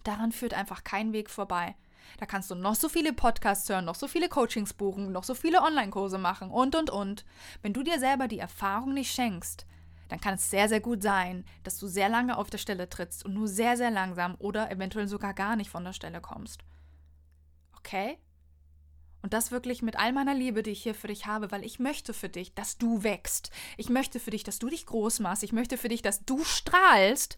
Daran 0.03 0.31
führt 0.31 0.53
einfach 0.53 0.83
kein 0.83 1.13
Weg 1.13 1.29
vorbei. 1.29 1.75
Da 2.17 2.25
kannst 2.25 2.49
du 2.49 2.55
noch 2.55 2.75
so 2.75 2.89
viele 2.89 3.13
Podcasts 3.13 3.69
hören, 3.69 3.85
noch 3.85 3.95
so 3.95 4.07
viele 4.07 4.29
Coachings 4.29 4.73
buchen, 4.73 5.11
noch 5.11 5.23
so 5.23 5.35
viele 5.35 5.61
Online-Kurse 5.61 6.17
machen 6.17 6.49
und, 6.49 6.75
und, 6.75 6.89
und. 6.89 7.23
Wenn 7.61 7.73
du 7.73 7.83
dir 7.83 7.99
selber 7.99 8.27
die 8.27 8.39
Erfahrung 8.39 8.93
nicht 8.95 9.13
schenkst, 9.13 9.67
dann 10.09 10.19
kann 10.19 10.33
es 10.33 10.49
sehr, 10.49 10.67
sehr 10.67 10.81
gut 10.81 11.01
sein, 11.01 11.45
dass 11.63 11.77
du 11.77 11.87
sehr 11.87 12.09
lange 12.09 12.37
auf 12.37 12.49
der 12.49 12.57
Stelle 12.57 12.89
trittst 12.89 13.23
und 13.23 13.33
nur 13.33 13.47
sehr, 13.47 13.77
sehr 13.77 13.91
langsam 13.91 14.35
oder 14.39 14.69
eventuell 14.71 15.07
sogar 15.07 15.33
gar 15.33 15.55
nicht 15.55 15.69
von 15.69 15.85
der 15.85 15.93
Stelle 15.93 16.19
kommst. 16.19 16.63
Okay? 17.77 18.17
Und 19.21 19.33
das 19.33 19.51
wirklich 19.51 19.81
mit 19.81 19.97
all 19.97 20.11
meiner 20.11 20.33
Liebe, 20.33 20.63
die 20.63 20.71
ich 20.71 20.81
hier 20.81 20.95
für 20.95 21.07
dich 21.07 21.25
habe, 21.25 21.51
weil 21.51 21.63
ich 21.63 21.79
möchte 21.79 22.13
für 22.13 22.29
dich, 22.29 22.53
dass 22.55 22.77
du 22.77 23.03
wächst. 23.03 23.51
Ich 23.77 23.89
möchte 23.89 24.19
für 24.19 24.31
dich, 24.31 24.43
dass 24.43 24.59
du 24.59 24.69
dich 24.69 24.85
groß 24.85 25.19
machst. 25.19 25.43
Ich 25.43 25.53
möchte 25.53 25.77
für 25.77 25.89
dich, 25.89 26.01
dass 26.01 26.25
du 26.25 26.43
strahlst. 26.43 27.37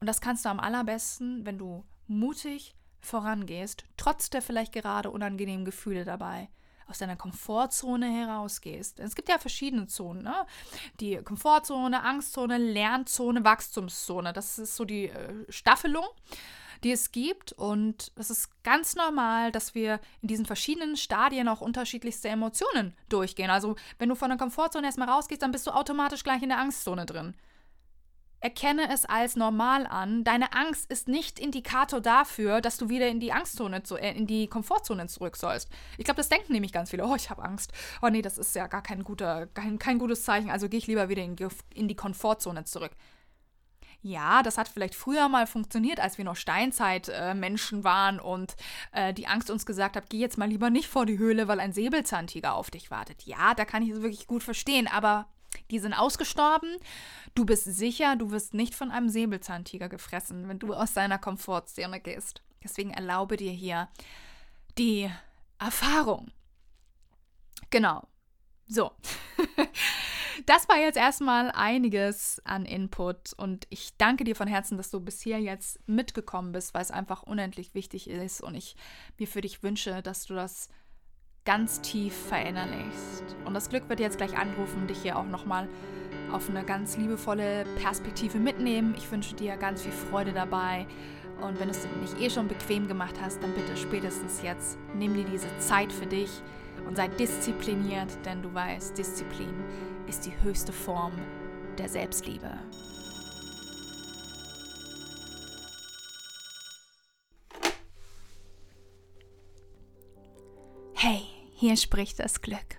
Und 0.00 0.06
das 0.06 0.20
kannst 0.20 0.44
du 0.44 0.50
am 0.50 0.60
allerbesten, 0.60 1.46
wenn 1.46 1.58
du 1.58 1.84
mutig 2.06 2.74
vorangehst, 3.00 3.84
trotz 3.96 4.30
der 4.30 4.42
vielleicht 4.42 4.72
gerade 4.72 5.10
unangenehmen 5.10 5.64
Gefühle 5.64 6.04
dabei 6.04 6.48
aus 6.86 6.98
deiner 6.98 7.16
Komfortzone 7.16 8.06
herausgehst. 8.06 9.00
Es 9.00 9.14
gibt 9.14 9.28
ja 9.28 9.38
verschiedene 9.38 9.86
Zonen, 9.86 10.22
ne? 10.22 10.46
Die 11.00 11.16
Komfortzone, 11.16 12.02
Angstzone, 12.02 12.58
Lernzone, 12.58 13.44
Wachstumszone. 13.44 14.32
Das 14.32 14.58
ist 14.58 14.76
so 14.76 14.84
die 14.84 15.06
äh, 15.06 15.34
Staffelung, 15.48 16.06
die 16.82 16.92
es 16.92 17.12
gibt. 17.12 17.52
Und 17.52 18.12
es 18.16 18.30
ist 18.30 18.62
ganz 18.62 18.94
normal, 18.94 19.52
dass 19.52 19.74
wir 19.74 20.00
in 20.22 20.28
diesen 20.28 20.46
verschiedenen 20.46 20.96
Stadien 20.96 21.48
auch 21.48 21.60
unterschiedlichste 21.60 22.28
Emotionen 22.28 22.94
durchgehen. 23.08 23.50
Also, 23.50 23.76
wenn 23.98 24.08
du 24.08 24.14
von 24.14 24.28
der 24.28 24.38
Komfortzone 24.38 24.86
erstmal 24.86 25.08
rausgehst, 25.08 25.42
dann 25.42 25.52
bist 25.52 25.66
du 25.66 25.70
automatisch 25.70 26.22
gleich 26.22 26.42
in 26.42 26.50
der 26.50 26.58
Angstzone 26.58 27.06
drin. 27.06 27.34
Erkenne 28.44 28.92
es 28.92 29.06
als 29.06 29.36
normal 29.36 29.86
an. 29.86 30.22
Deine 30.22 30.52
Angst 30.52 30.90
ist 30.90 31.08
nicht 31.08 31.38
Indikator 31.38 32.02
dafür, 32.02 32.60
dass 32.60 32.76
du 32.76 32.90
wieder 32.90 33.08
in 33.08 33.18
die 33.18 33.32
Angstzone, 33.32 33.84
zu, 33.84 33.96
äh, 33.96 34.12
in 34.12 34.26
die 34.26 34.48
Komfortzone 34.48 35.06
zurück 35.06 35.38
sollst. 35.38 35.70
Ich 35.96 36.04
glaube, 36.04 36.18
das 36.18 36.28
denken 36.28 36.52
nämlich 36.52 36.70
ganz 36.70 36.90
viele. 36.90 37.06
Oh, 37.06 37.14
ich 37.14 37.30
habe 37.30 37.42
Angst. 37.42 37.72
Oh 38.02 38.08
nee, 38.10 38.20
das 38.20 38.36
ist 38.36 38.54
ja 38.54 38.66
gar 38.66 38.82
kein, 38.82 39.02
guter, 39.02 39.46
kein, 39.46 39.78
kein 39.78 39.98
gutes 39.98 40.24
Zeichen. 40.24 40.50
Also 40.50 40.68
gehe 40.68 40.76
ich 40.76 40.86
lieber 40.86 41.08
wieder 41.08 41.22
in, 41.22 41.36
in 41.72 41.88
die 41.88 41.96
Komfortzone 41.96 42.64
zurück. 42.64 42.90
Ja, 44.02 44.42
das 44.42 44.58
hat 44.58 44.68
vielleicht 44.68 44.94
früher 44.94 45.30
mal 45.30 45.46
funktioniert, 45.46 45.98
als 45.98 46.18
wir 46.18 46.26
noch 46.26 46.36
Steinzeit-Menschen 46.36 47.80
äh, 47.80 47.84
waren 47.84 48.20
und 48.20 48.56
äh, 48.92 49.14
die 49.14 49.26
Angst 49.26 49.50
uns 49.50 49.64
gesagt 49.64 49.96
hat, 49.96 50.10
geh 50.10 50.18
jetzt 50.18 50.36
mal 50.36 50.50
lieber 50.50 50.68
nicht 50.68 50.88
vor 50.88 51.06
die 51.06 51.16
Höhle, 51.16 51.48
weil 51.48 51.60
ein 51.60 51.72
Säbelzahntiger 51.72 52.52
auf 52.56 52.70
dich 52.70 52.90
wartet. 52.90 53.22
Ja, 53.22 53.54
da 53.54 53.64
kann 53.64 53.82
ich 53.82 53.88
es 53.88 54.02
wirklich 54.02 54.26
gut 54.26 54.42
verstehen, 54.42 54.86
aber 54.86 55.28
die 55.70 55.78
sind 55.78 55.92
ausgestorben. 55.92 56.76
Du 57.34 57.44
bist 57.44 57.64
sicher, 57.64 58.16
du 58.16 58.30
wirst 58.30 58.54
nicht 58.54 58.74
von 58.74 58.90
einem 58.90 59.08
Säbelzahntiger 59.08 59.88
gefressen, 59.88 60.48
wenn 60.48 60.58
du 60.58 60.74
aus 60.74 60.94
deiner 60.94 61.18
Komfortzone 61.18 62.00
gehst. 62.00 62.42
Deswegen 62.62 62.90
erlaube 62.90 63.36
dir 63.36 63.52
hier 63.52 63.88
die 64.78 65.10
Erfahrung. 65.58 66.30
Genau. 67.70 68.06
So. 68.66 68.92
Das 70.46 70.68
war 70.68 70.78
jetzt 70.78 70.96
erstmal 70.96 71.50
einiges 71.52 72.42
an 72.44 72.66
Input 72.66 73.32
und 73.36 73.66
ich 73.70 73.96
danke 73.96 74.24
dir 74.24 74.34
von 74.34 74.48
Herzen, 74.48 74.76
dass 74.76 74.90
du 74.90 75.00
bis 75.00 75.20
hier 75.20 75.40
jetzt 75.40 75.78
mitgekommen 75.88 76.52
bist, 76.52 76.74
weil 76.74 76.82
es 76.82 76.90
einfach 76.90 77.22
unendlich 77.22 77.74
wichtig 77.74 78.10
ist 78.10 78.40
und 78.40 78.54
ich 78.54 78.76
mir 79.16 79.28
für 79.28 79.40
dich 79.40 79.62
wünsche, 79.62 80.02
dass 80.02 80.26
du 80.26 80.34
das 80.34 80.68
ganz 81.44 81.80
tief 81.80 82.14
verinnerlichst. 82.28 83.36
Und 83.44 83.54
das 83.54 83.68
Glück 83.68 83.88
wird 83.88 84.00
jetzt 84.00 84.16
gleich 84.16 84.36
anrufen, 84.36 84.86
dich 84.86 85.02
hier 85.02 85.18
auch 85.18 85.26
nochmal 85.26 85.68
auf 86.32 86.48
eine 86.48 86.64
ganz 86.64 86.96
liebevolle 86.96 87.64
Perspektive 87.76 88.38
mitnehmen. 88.38 88.94
Ich 88.96 89.10
wünsche 89.10 89.34
dir 89.34 89.56
ganz 89.56 89.82
viel 89.82 89.92
Freude 89.92 90.32
dabei. 90.32 90.86
Und 91.40 91.60
wenn 91.60 91.68
du 91.68 91.74
es 91.74 91.86
nicht 92.00 92.20
eh 92.20 92.30
schon 92.30 92.48
bequem 92.48 92.88
gemacht 92.88 93.16
hast, 93.20 93.42
dann 93.42 93.52
bitte 93.54 93.76
spätestens 93.76 94.42
jetzt 94.42 94.78
nimm 94.94 95.14
dir 95.14 95.24
diese 95.24 95.48
Zeit 95.58 95.92
für 95.92 96.06
dich 96.06 96.30
und 96.86 96.96
sei 96.96 97.08
diszipliniert, 97.08 98.08
denn 98.24 98.42
du 98.42 98.52
weißt, 98.54 98.96
Disziplin 98.96 99.54
ist 100.06 100.26
die 100.26 100.32
höchste 100.42 100.72
Form 100.72 101.12
der 101.78 101.88
Selbstliebe. 101.88 102.50
Hey, 110.94 111.33
hier 111.64 111.78
spricht 111.78 112.18
das 112.18 112.42
Glück. 112.42 112.76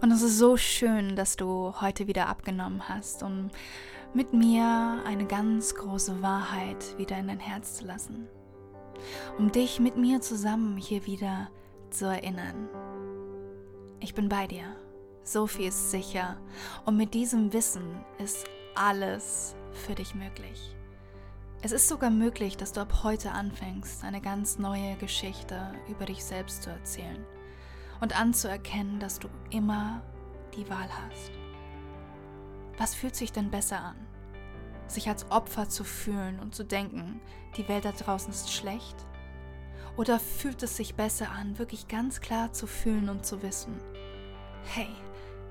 Und 0.00 0.12
es 0.12 0.22
ist 0.22 0.38
so 0.38 0.56
schön, 0.56 1.16
dass 1.16 1.34
du 1.34 1.74
heute 1.80 2.06
wieder 2.06 2.28
abgenommen 2.28 2.88
hast, 2.88 3.24
um 3.24 3.50
mit 4.14 4.32
mir 4.32 5.02
eine 5.04 5.26
ganz 5.26 5.74
große 5.74 6.22
Wahrheit 6.22 6.96
wieder 6.98 7.18
in 7.18 7.26
dein 7.26 7.40
Herz 7.40 7.78
zu 7.78 7.84
lassen. 7.84 8.28
Um 9.38 9.50
dich 9.50 9.80
mit 9.80 9.96
mir 9.96 10.20
zusammen 10.20 10.76
hier 10.76 11.04
wieder 11.04 11.50
zu 11.90 12.04
erinnern. 12.04 12.68
Ich 13.98 14.14
bin 14.14 14.28
bei 14.28 14.46
dir. 14.46 14.76
So 15.24 15.48
viel 15.48 15.66
ist 15.66 15.90
sicher. 15.90 16.36
Und 16.84 16.96
mit 16.96 17.12
diesem 17.12 17.52
Wissen 17.52 18.04
ist 18.18 18.44
alles 18.76 19.56
für 19.72 19.96
dich 19.96 20.14
möglich. 20.14 20.76
Es 21.60 21.72
ist 21.72 21.88
sogar 21.88 22.10
möglich, 22.10 22.56
dass 22.56 22.72
du 22.72 22.82
ab 22.82 23.02
heute 23.02 23.32
anfängst, 23.32 24.04
eine 24.04 24.20
ganz 24.20 24.58
neue 24.60 24.94
Geschichte 24.96 25.72
über 25.88 26.04
dich 26.04 26.24
selbst 26.24 26.62
zu 26.62 26.70
erzählen 26.70 27.26
und 28.02 28.18
anzuerkennen, 28.18 28.98
dass 28.98 29.20
du 29.20 29.28
immer 29.50 30.02
die 30.56 30.68
Wahl 30.68 30.88
hast. 31.06 31.30
Was 32.76 32.96
fühlt 32.96 33.14
sich 33.14 33.30
denn 33.30 33.50
besser 33.50 33.80
an? 33.80 33.96
Sich 34.88 35.08
als 35.08 35.30
Opfer 35.30 35.68
zu 35.68 35.84
fühlen 35.84 36.40
und 36.40 36.52
zu 36.52 36.64
denken, 36.64 37.20
die 37.56 37.68
Welt 37.68 37.84
da 37.84 37.92
draußen 37.92 38.30
ist 38.30 38.52
schlecht? 38.52 38.96
Oder 39.96 40.18
fühlt 40.18 40.64
es 40.64 40.76
sich 40.76 40.96
besser 40.96 41.30
an, 41.30 41.58
wirklich 41.60 41.86
ganz 41.86 42.20
klar 42.20 42.52
zu 42.52 42.66
fühlen 42.66 43.08
und 43.08 43.24
zu 43.24 43.40
wissen, 43.40 43.78
hey, 44.64 44.88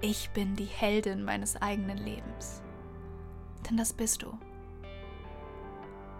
ich 0.01 0.31
bin 0.31 0.55
die 0.55 0.65
Heldin 0.65 1.23
meines 1.23 1.61
eigenen 1.61 1.99
Lebens? 1.99 2.61
Denn 3.69 3.77
das 3.77 3.93
bist 3.93 4.23
du. 4.23 4.37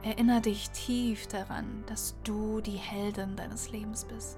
Erinnere 0.02 0.42
dich 0.42 0.70
tief 0.70 1.28
daran, 1.28 1.84
dass 1.88 2.16
du 2.24 2.62
die 2.62 2.78
Heldin 2.78 3.36
deines 3.36 3.72
Lebens 3.72 4.06
bist 4.06 4.38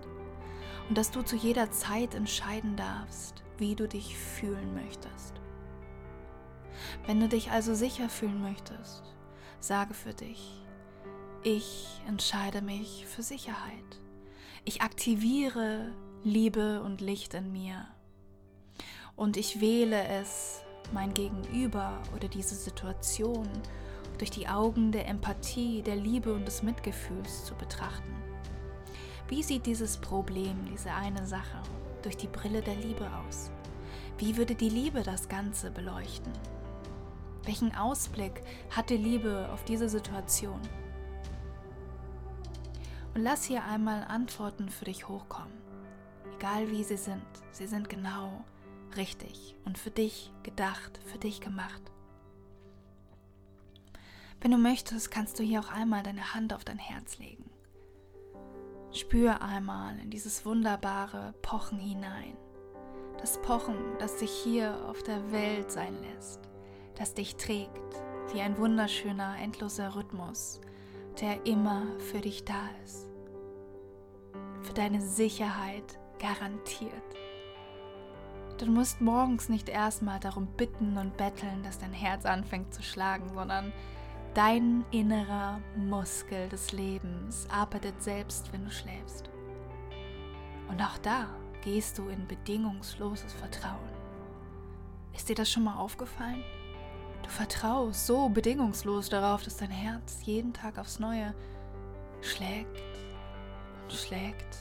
und 0.90 0.98
dass 0.98 1.12
du 1.12 1.22
zu 1.22 1.36
jeder 1.36 1.72
Zeit 1.72 2.16
entscheiden 2.16 2.76
darfst, 2.76 3.44
wie 3.58 3.76
du 3.76 3.88
dich 3.88 4.18
fühlen 4.18 4.74
möchtest. 4.74 5.34
Wenn 7.06 7.20
du 7.20 7.28
dich 7.28 7.52
also 7.52 7.74
sicher 7.74 8.10
fühlen 8.10 8.42
möchtest, 8.42 9.04
sage 9.60 9.94
für 9.94 10.14
dich, 10.14 10.62
ich 11.44 12.02
entscheide 12.08 12.62
mich 12.62 13.06
für 13.06 13.22
Sicherheit. 13.22 14.00
Ich 14.66 14.82
aktiviere 14.82 15.92
Liebe 16.24 16.82
und 16.84 17.02
Licht 17.02 17.34
in 17.34 17.52
mir. 17.52 17.86
Und 19.16 19.38
ich 19.38 19.60
wähle 19.60 20.04
es, 20.08 20.62
mein 20.94 21.14
Gegenüber 21.14 22.02
oder 22.16 22.28
diese 22.28 22.56
Situation 22.56 23.48
durch 24.18 24.32
die 24.32 24.48
Augen 24.48 24.92
der 24.92 25.08
Empathie, 25.08 25.82
der 25.82 25.96
Liebe 25.96 26.34
und 26.34 26.48
des 26.48 26.64
Mitgefühls 26.64 27.46
zu 27.46 27.56
betrachten. 27.56 28.14
Wie 29.30 29.42
sieht 29.42 29.66
dieses 29.66 29.98
Problem, 29.98 30.66
diese 30.72 30.92
eine 30.92 31.26
Sache, 31.26 31.62
durch 32.02 32.18
die 32.18 32.28
Brille 32.28 32.62
der 32.62 32.76
Liebe 32.76 33.10
aus? 33.26 33.52
Wie 34.18 34.38
würde 34.38 34.54
die 34.54 34.70
Liebe 34.70 35.02
das 35.02 35.30
Ganze 35.30 35.72
beleuchten? 35.72 36.34
Welchen 37.46 37.74
Ausblick 37.76 38.44
hat 38.70 38.90
die 38.90 38.98
Liebe 38.98 39.50
auf 39.52 39.64
diese 39.64 39.90
Situation? 39.90 40.62
Und 43.14 43.22
lass 43.22 43.46
hier 43.46 43.64
einmal 43.64 44.04
Antworten 44.04 44.70
für 44.70 44.86
dich 44.86 45.08
hochkommen. 45.08 45.54
Egal 46.36 46.70
wie 46.70 46.84
sie 46.84 46.98
sind, 46.98 47.26
sie 47.52 47.68
sind 47.68 47.90
genau 47.90 48.44
richtig 48.98 49.56
und 49.66 49.78
für 49.78 49.92
dich 49.92 50.32
gedacht, 50.44 51.00
für 51.06 51.18
dich 51.18 51.42
gemacht. 51.42 51.82
Wenn 54.42 54.52
du 54.52 54.58
möchtest, 54.58 55.10
kannst 55.10 55.40
du 55.40 55.44
hier 55.44 55.62
auch 55.62 55.72
einmal 55.72 56.04
deine 56.04 56.34
Hand 56.34 56.54
auf 56.54 56.66
dein 56.66 56.80
Herz 56.80 57.18
legen. 57.18 57.53
Spür 58.94 59.42
einmal 59.42 59.98
in 60.00 60.12
dieses 60.12 60.46
wunderbare 60.46 61.34
Pochen 61.42 61.80
hinein. 61.80 62.38
Das 63.18 63.42
Pochen, 63.42 63.76
das 63.98 64.18
dich 64.18 64.30
hier 64.30 64.88
auf 64.88 65.02
der 65.02 65.32
Welt 65.32 65.72
sein 65.72 65.96
lässt, 66.02 66.40
das 66.96 67.16
dich 67.16 67.36
trägt 67.36 68.04
wie 68.32 68.42
ein 68.42 68.58
wunderschöner, 68.58 69.38
endloser 69.42 69.96
Rhythmus, 69.96 70.62
der 71.20 71.46
immer 71.46 71.88
für 72.00 72.20
dich 72.20 72.46
da 72.46 72.70
ist. 72.84 73.08
Für 74.62 74.74
deine 74.74 75.02
Sicherheit 75.02 76.00
garantiert. 76.20 76.92
Du 78.60 78.68
musst 78.68 79.02
morgens 79.02 79.50
nicht 79.50 79.70
erstmal 79.70 80.20
darum 80.20 80.46
bitten 80.56 80.98
und 80.98 81.18
betteln, 81.18 81.64
dass 81.64 81.80
dein 81.80 81.94
Herz 81.94 82.26
anfängt 82.26 82.74
zu 82.74 82.84
schlagen, 82.84 83.30
sondern 83.34 83.74
Dein 84.34 84.84
innerer 84.90 85.62
Muskel 85.76 86.50
des 86.50 86.72
Lebens 86.72 87.48
arbeitet 87.52 88.02
selbst, 88.02 88.52
wenn 88.52 88.66
du 88.66 88.72
schläfst. 88.72 89.30
Und 90.70 90.82
auch 90.82 90.98
da 91.04 91.28
gehst 91.62 92.00
du 92.00 92.08
in 92.10 92.28
bedingungsloses 92.28 93.32
Vertrauen. 93.32 93.94
Ist 95.14 95.30
dir 95.30 95.36
das 95.36 95.52
schon 95.52 95.66
mal 95.66 95.78
aufgefallen? 95.78 96.44
Du 97.22 97.30
vertraust 97.30 98.08
so 98.08 98.28
bedingungslos 98.28 99.08
darauf, 99.10 99.44
dass 99.44 99.58
dein 99.58 99.70
Herz 99.70 100.22
jeden 100.24 100.52
Tag 100.52 100.80
aufs 100.80 100.98
Neue 100.98 101.36
schlägt 102.22 102.82
und 103.84 103.94
schlägt 103.94 104.58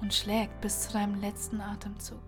und 0.00 0.12
schlägt 0.12 0.60
bis 0.60 0.88
zu 0.88 0.92
deinem 0.94 1.20
letzten 1.20 1.60
Atemzug. 1.60 2.18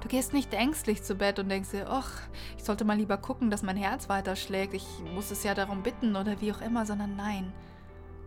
Du 0.00 0.08
gehst 0.08 0.32
nicht 0.32 0.54
ängstlich 0.54 1.02
zu 1.02 1.16
Bett 1.16 1.38
und 1.38 1.48
denkst 1.48 1.70
dir, 1.70 1.88
ach, 1.90 2.20
ich 2.56 2.64
sollte 2.64 2.84
mal 2.84 2.96
lieber 2.96 3.18
gucken, 3.18 3.50
dass 3.50 3.62
mein 3.62 3.76
Herz 3.76 4.08
weiter 4.08 4.36
schlägt, 4.36 4.74
ich 4.74 4.86
muss 5.12 5.30
es 5.30 5.42
ja 5.42 5.54
darum 5.54 5.82
bitten 5.82 6.14
oder 6.14 6.40
wie 6.40 6.52
auch 6.52 6.60
immer, 6.60 6.86
sondern 6.86 7.16
nein, 7.16 7.52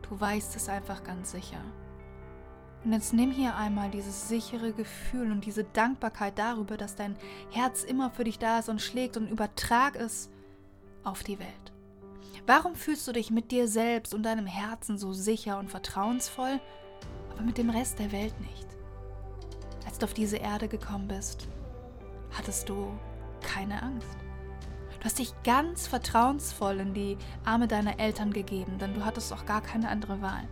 du 0.01 0.19
weißt 0.19 0.55
es 0.55 0.67
einfach 0.67 1.03
ganz 1.03 1.31
sicher. 1.31 1.61
Und 2.83 2.93
jetzt 2.93 3.13
nimm 3.13 3.31
hier 3.31 3.55
einmal 3.55 3.89
dieses 3.91 4.27
sichere 4.27 4.73
Gefühl 4.73 5.31
und 5.31 5.45
diese 5.45 5.63
Dankbarkeit 5.63 6.37
darüber, 6.37 6.77
dass 6.77 6.95
dein 6.95 7.15
Herz 7.51 7.83
immer 7.83 8.09
für 8.09 8.23
dich 8.23 8.39
da 8.39 8.59
ist 8.59 8.69
und 8.69 8.81
schlägt 8.81 9.17
und 9.17 9.29
übertrag 9.29 9.95
es 9.95 10.29
auf 11.03 11.23
die 11.23 11.39
Welt. 11.39 11.71
Warum 12.47 12.75
fühlst 12.75 13.07
du 13.07 13.11
dich 13.11 13.29
mit 13.29 13.51
dir 13.51 13.67
selbst 13.67 14.13
und 14.13 14.23
deinem 14.23 14.47
Herzen 14.47 14.97
so 14.97 15.13
sicher 15.13 15.59
und 15.59 15.69
vertrauensvoll, 15.69 16.59
aber 17.31 17.43
mit 17.43 17.57
dem 17.57 17.69
Rest 17.69 17.99
der 17.99 18.11
Welt 18.11 18.37
nicht? 18.41 18.67
Als 19.85 19.99
du 19.99 20.05
auf 20.05 20.13
diese 20.13 20.37
Erde 20.37 20.67
gekommen 20.67 21.07
bist, 21.07 21.47
hattest 22.31 22.69
du 22.69 22.91
keine 23.41 23.81
Angst. 23.81 24.17
Du 24.99 25.05
hast 25.05 25.17
dich 25.17 25.33
ganz 25.43 25.87
vertrauensvoll 25.87 26.79
in 26.79 26.93
die 26.93 27.17
Arme 27.43 27.67
deiner 27.67 27.99
Eltern 27.99 28.31
gegeben, 28.31 28.77
denn 28.77 28.93
du 28.93 29.03
hattest 29.03 29.33
auch 29.33 29.45
gar 29.45 29.61
keine 29.61 29.89
andere 29.89 30.21
Wahl. 30.21 30.47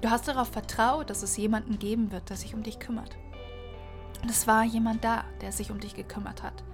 Du 0.00 0.10
hast 0.10 0.28
darauf 0.28 0.48
vertraut, 0.48 1.08
dass 1.08 1.22
es 1.22 1.36
jemanden 1.36 1.78
geben 1.78 2.10
wird, 2.10 2.28
der 2.28 2.36
sich 2.36 2.54
um 2.54 2.62
dich 2.62 2.78
kümmert. 2.78 3.16
Und 4.22 4.30
es 4.30 4.46
war 4.46 4.64
jemand 4.64 5.04
da, 5.04 5.24
der 5.40 5.52
sich 5.52 5.70
um 5.70 5.78
dich 5.78 5.94
gekümmert 5.94 6.42
hat, 6.42 6.64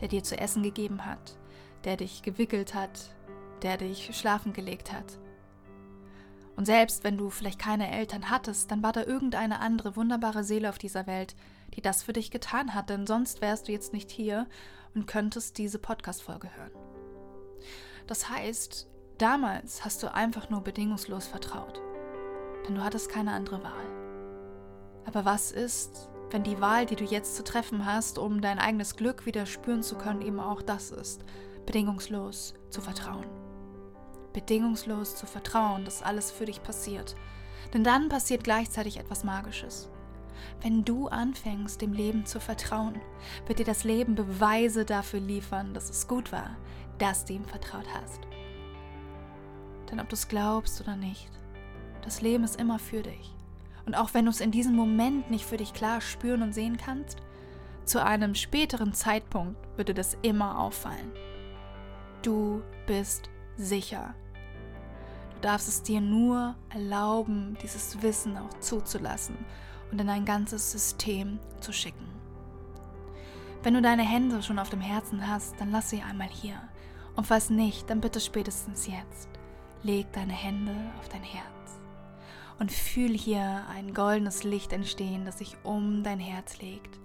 der 0.00 0.08
dir 0.08 0.22
zu 0.22 0.38
essen 0.38 0.62
gegeben 0.62 1.06
hat, 1.06 1.38
der 1.84 1.96
dich 1.96 2.22
gewickelt 2.22 2.74
hat, 2.74 3.14
der 3.62 3.76
dich 3.76 4.14
schlafen 4.16 4.52
gelegt 4.52 4.92
hat. 4.92 5.18
Und 6.56 6.66
selbst 6.66 7.04
wenn 7.04 7.16
du 7.16 7.30
vielleicht 7.30 7.58
keine 7.58 7.90
Eltern 7.90 8.28
hattest, 8.28 8.70
dann 8.70 8.82
war 8.82 8.92
da 8.92 9.02
irgendeine 9.04 9.60
andere 9.60 9.96
wunderbare 9.96 10.44
Seele 10.44 10.68
auf 10.68 10.76
dieser 10.76 11.06
Welt, 11.06 11.34
die 11.74 11.82
das 11.82 12.02
für 12.02 12.12
dich 12.12 12.30
getan 12.30 12.74
hat, 12.74 12.90
denn 12.90 13.06
sonst 13.06 13.40
wärst 13.40 13.68
du 13.68 13.72
jetzt 13.72 13.92
nicht 13.92 14.10
hier 14.10 14.46
und 14.94 15.06
könntest 15.06 15.58
diese 15.58 15.78
Podcast-Folge 15.78 16.48
hören. 16.56 16.72
Das 18.06 18.28
heißt, 18.28 18.88
damals 19.18 19.84
hast 19.84 20.02
du 20.02 20.12
einfach 20.12 20.50
nur 20.50 20.62
bedingungslos 20.62 21.26
vertraut, 21.26 21.80
denn 22.66 22.74
du 22.74 22.82
hattest 22.82 23.08
keine 23.08 23.32
andere 23.32 23.62
Wahl. 23.62 24.00
Aber 25.06 25.24
was 25.24 25.52
ist, 25.52 26.08
wenn 26.30 26.42
die 26.42 26.60
Wahl, 26.60 26.86
die 26.86 26.96
du 26.96 27.04
jetzt 27.04 27.36
zu 27.36 27.44
treffen 27.44 27.86
hast, 27.86 28.18
um 28.18 28.40
dein 28.40 28.58
eigenes 28.58 28.96
Glück 28.96 29.26
wieder 29.26 29.46
spüren 29.46 29.82
zu 29.82 29.96
können, 29.96 30.22
eben 30.22 30.40
auch 30.40 30.62
das 30.62 30.90
ist, 30.90 31.24
bedingungslos 31.66 32.54
zu 32.68 32.80
vertrauen? 32.80 33.26
Bedingungslos 34.32 35.16
zu 35.16 35.26
vertrauen, 35.26 35.84
dass 35.84 36.02
alles 36.02 36.30
für 36.30 36.44
dich 36.44 36.62
passiert. 36.62 37.16
Denn 37.74 37.82
dann 37.84 38.08
passiert 38.08 38.44
gleichzeitig 38.44 38.98
etwas 38.98 39.24
Magisches. 39.24 39.90
Wenn 40.62 40.84
du 40.84 41.08
anfängst, 41.08 41.80
dem 41.80 41.92
Leben 41.92 42.26
zu 42.26 42.40
vertrauen, 42.40 43.00
wird 43.46 43.58
dir 43.58 43.64
das 43.64 43.84
Leben 43.84 44.14
Beweise 44.14 44.84
dafür 44.84 45.20
liefern, 45.20 45.74
dass 45.74 45.90
es 45.90 46.06
gut 46.06 46.32
war, 46.32 46.56
dass 46.98 47.24
du 47.24 47.34
ihm 47.34 47.44
vertraut 47.44 47.86
hast. 47.94 48.20
Denn 49.90 50.00
ob 50.00 50.08
du 50.08 50.14
es 50.14 50.28
glaubst 50.28 50.80
oder 50.80 50.96
nicht, 50.96 51.30
das 52.02 52.22
Leben 52.22 52.44
ist 52.44 52.60
immer 52.60 52.78
für 52.78 53.02
dich. 53.02 53.34
Und 53.86 53.94
auch 53.94 54.14
wenn 54.14 54.26
du 54.26 54.30
es 54.30 54.40
in 54.40 54.52
diesem 54.52 54.76
Moment 54.76 55.30
nicht 55.30 55.44
für 55.44 55.56
dich 55.56 55.72
klar 55.72 56.00
spüren 56.00 56.42
und 56.42 56.52
sehen 56.52 56.76
kannst, 56.76 57.18
zu 57.84 58.02
einem 58.04 58.34
späteren 58.34 58.92
Zeitpunkt 58.92 59.56
wird 59.76 59.88
dir 59.88 59.94
das 59.94 60.16
immer 60.22 60.60
auffallen. 60.60 61.10
Du 62.22 62.62
bist 62.86 63.30
sicher. 63.56 64.14
Du 65.34 65.40
darfst 65.40 65.68
es 65.68 65.82
dir 65.82 66.00
nur 66.00 66.54
erlauben, 66.68 67.56
dieses 67.62 68.00
Wissen 68.02 68.36
auch 68.36 68.60
zuzulassen 68.60 69.36
und 69.90 70.00
in 70.00 70.08
ein 70.08 70.24
ganzes 70.24 70.70
System 70.70 71.38
zu 71.60 71.72
schicken. 71.72 72.06
Wenn 73.62 73.74
du 73.74 73.82
deine 73.82 74.02
Hände 74.02 74.42
schon 74.42 74.58
auf 74.58 74.70
dem 74.70 74.80
Herzen 74.80 75.26
hast, 75.28 75.60
dann 75.60 75.70
lass 75.70 75.90
sie 75.90 76.02
einmal 76.02 76.28
hier. 76.28 76.60
Und 77.16 77.26
falls 77.26 77.50
nicht, 77.50 77.90
dann 77.90 78.00
bitte 78.00 78.20
spätestens 78.20 78.86
jetzt. 78.86 79.28
Leg 79.82 80.10
deine 80.12 80.32
Hände 80.32 80.74
auf 80.98 81.08
dein 81.08 81.22
Herz 81.22 81.50
und 82.58 82.70
fühl 82.70 83.16
hier 83.16 83.64
ein 83.70 83.94
goldenes 83.94 84.44
Licht 84.44 84.72
entstehen, 84.72 85.24
das 85.24 85.38
sich 85.38 85.56
um 85.64 86.02
dein 86.04 86.20
Herz 86.20 86.60
legt 86.60 87.00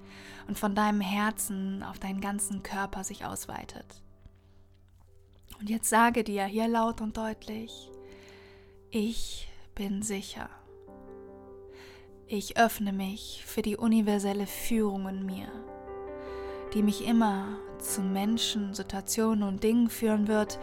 und 0.47 0.59
von 0.59 0.75
deinem 0.75 1.01
Herzen 1.01 1.81
auf 1.81 1.97
deinen 1.97 2.21
ganzen 2.21 2.61
Körper 2.61 3.03
sich 3.03 3.25
ausweitet. 3.25 4.01
Und 5.59 5.69
jetzt 5.69 5.89
sage 5.89 6.23
dir 6.23 6.45
hier 6.45 6.67
laut 6.67 6.99
und 7.01 7.17
deutlich, 7.17 7.89
ich 8.91 9.47
bin 9.73 10.01
sicher. 10.03 10.49
Ich 12.27 12.57
öffne 12.57 12.91
mich 12.91 13.43
für 13.45 13.61
die 13.61 13.77
universelle 13.77 14.47
Führung 14.47 15.07
in 15.07 15.27
mir, 15.27 15.47
die 16.73 16.81
mich 16.81 17.05
immer 17.05 17.59
zu 17.77 18.01
Menschen, 18.01 18.73
Situationen 18.73 19.43
und 19.43 19.63
Dingen 19.63 19.91
führen 19.91 20.27
wird, 20.27 20.57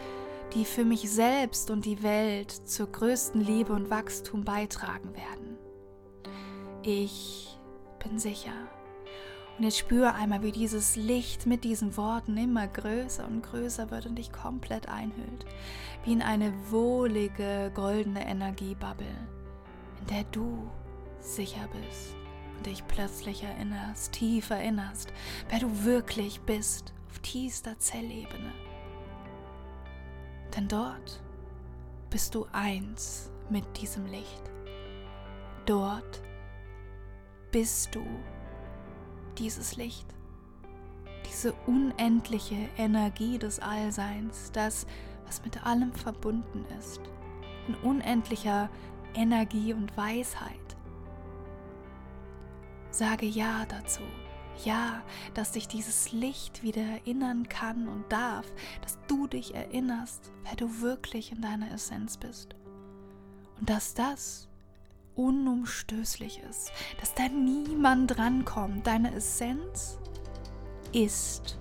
die 0.53 0.65
für 0.65 0.83
mich 0.83 1.09
selbst 1.09 1.71
und 1.71 1.85
die 1.85 2.03
Welt 2.03 2.51
zur 2.51 2.87
größten 2.87 3.39
Liebe 3.39 3.71
und 3.71 3.89
Wachstum 3.89 4.43
beitragen 4.43 5.15
werden. 5.15 5.57
Ich 6.81 7.57
bin 8.03 8.19
sicher. 8.19 8.51
Und 9.57 9.63
jetzt 9.63 9.77
spüre 9.77 10.15
einmal, 10.15 10.43
wie 10.43 10.51
dieses 10.51 10.97
Licht 10.97 11.45
mit 11.45 11.63
diesen 11.63 11.95
Worten 11.95 12.35
immer 12.35 12.67
größer 12.67 13.25
und 13.25 13.41
größer 13.41 13.89
wird 13.89 14.05
und 14.05 14.15
dich 14.15 14.33
komplett 14.33 14.89
einhüllt. 14.89 15.45
Wie 16.03 16.11
in 16.11 16.23
eine 16.23 16.53
wohlige, 16.71 17.71
goldene 17.73 18.27
Energiebubble, 18.27 19.15
in 20.01 20.07
der 20.07 20.25
du 20.25 20.69
sicher 21.23 21.67
bist 21.67 22.15
und 22.57 22.65
dich 22.65 22.85
plötzlich 22.87 23.43
erinnerst, 23.43 24.13
tief 24.13 24.49
erinnerst, 24.49 25.11
wer 25.49 25.59
du 25.59 25.83
wirklich 25.83 26.41
bist 26.41 26.93
auf 27.09 27.19
tiefster 27.19 27.77
Zellebene. 27.79 28.51
Denn 30.55 30.67
dort 30.67 31.21
bist 32.09 32.35
du 32.35 32.45
eins 32.51 33.31
mit 33.49 33.65
diesem 33.81 34.05
Licht. 34.05 34.51
Dort 35.65 36.21
bist 37.51 37.95
du 37.95 38.05
dieses 39.37 39.77
Licht, 39.77 40.05
diese 41.27 41.53
unendliche 41.65 42.69
Energie 42.77 43.39
des 43.39 43.59
Allseins, 43.59 44.51
das, 44.51 44.85
was 45.25 45.43
mit 45.43 45.65
allem 45.65 45.93
verbunden 45.93 46.65
ist, 46.79 47.01
in 47.67 47.75
unendlicher 47.75 48.69
Energie 49.15 49.73
und 49.73 49.95
Weisheit 49.97 50.62
Sage 52.93 53.25
Ja 53.25 53.65
dazu. 53.67 54.03
Ja, 54.63 55.01
dass 55.33 55.53
dich 55.53 55.67
dieses 55.67 56.11
Licht 56.11 56.61
wieder 56.61 56.83
erinnern 56.83 57.49
kann 57.49 57.87
und 57.87 58.11
darf, 58.11 58.45
dass 58.83 58.99
du 59.07 59.25
dich 59.25 59.55
erinnerst, 59.55 60.31
wer 60.43 60.55
du 60.55 60.81
wirklich 60.81 61.31
in 61.31 61.41
deiner 61.41 61.71
Essenz 61.71 62.17
bist. 62.17 62.55
Und 63.59 63.67
dass 63.67 63.95
das 63.95 64.47
unumstößlich 65.15 66.41
ist, 66.47 66.71
dass 66.99 67.15
da 67.15 67.27
niemand 67.29 68.19
rankommt. 68.19 68.85
Deine 68.85 69.15
Essenz 69.15 69.97
ist. 70.91 71.59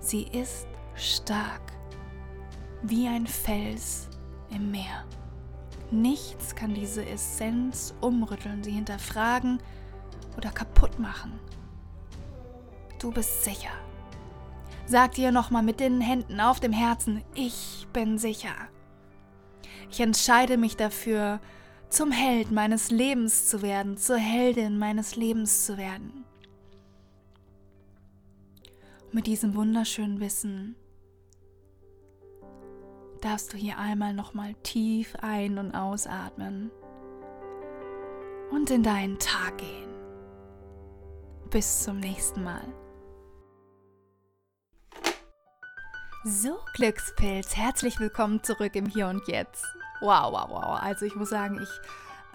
Sie 0.00 0.24
ist 0.24 0.66
stark, 0.96 1.72
wie 2.82 3.08
ein 3.08 3.26
Fels 3.26 4.10
im 4.50 4.70
Meer. 4.70 5.06
Nichts 5.90 6.54
kann 6.54 6.74
diese 6.74 7.06
Essenz 7.06 7.94
umrütteln, 8.02 8.62
sie 8.62 8.72
hinterfragen, 8.72 9.62
oder 10.40 10.50
kaputt 10.50 10.98
machen. 10.98 11.38
Du 12.98 13.12
bist 13.12 13.44
sicher. 13.44 13.72
Sag 14.86 15.12
dir 15.12 15.32
nochmal 15.32 15.62
mit 15.62 15.80
den 15.80 16.00
Händen 16.00 16.40
auf 16.40 16.60
dem 16.60 16.72
Herzen, 16.72 17.22
ich 17.34 17.86
bin 17.92 18.16
sicher. 18.16 18.54
Ich 19.90 20.00
entscheide 20.00 20.56
mich 20.56 20.76
dafür, 20.76 21.40
zum 21.90 22.10
Held 22.10 22.52
meines 22.52 22.90
Lebens 22.90 23.48
zu 23.48 23.60
werden, 23.60 23.98
zur 23.98 24.16
Heldin 24.16 24.78
meines 24.78 25.14
Lebens 25.14 25.66
zu 25.66 25.76
werden. 25.76 26.24
Mit 29.12 29.26
diesem 29.26 29.54
wunderschönen 29.54 30.20
Wissen 30.20 30.74
darfst 33.20 33.52
du 33.52 33.58
hier 33.58 33.76
einmal 33.76 34.14
nochmal 34.14 34.54
tief 34.62 35.16
ein- 35.20 35.58
und 35.58 35.74
ausatmen 35.74 36.70
und 38.50 38.70
in 38.70 38.82
deinen 38.82 39.18
Tag 39.18 39.58
gehen. 39.58 39.99
Bis 41.50 41.82
zum 41.82 41.98
nächsten 41.98 42.44
Mal. 42.44 42.62
So, 46.24 46.60
Glückspilz, 46.74 47.56
herzlich 47.56 47.98
willkommen 47.98 48.40
zurück 48.44 48.76
im 48.76 48.86
Hier 48.86 49.08
und 49.08 49.26
Jetzt. 49.26 49.64
Wow, 50.00 50.32
wow, 50.32 50.48
wow. 50.48 50.80
Also 50.80 51.06
ich 51.06 51.16
muss 51.16 51.30
sagen, 51.30 51.58
ich 51.60 51.68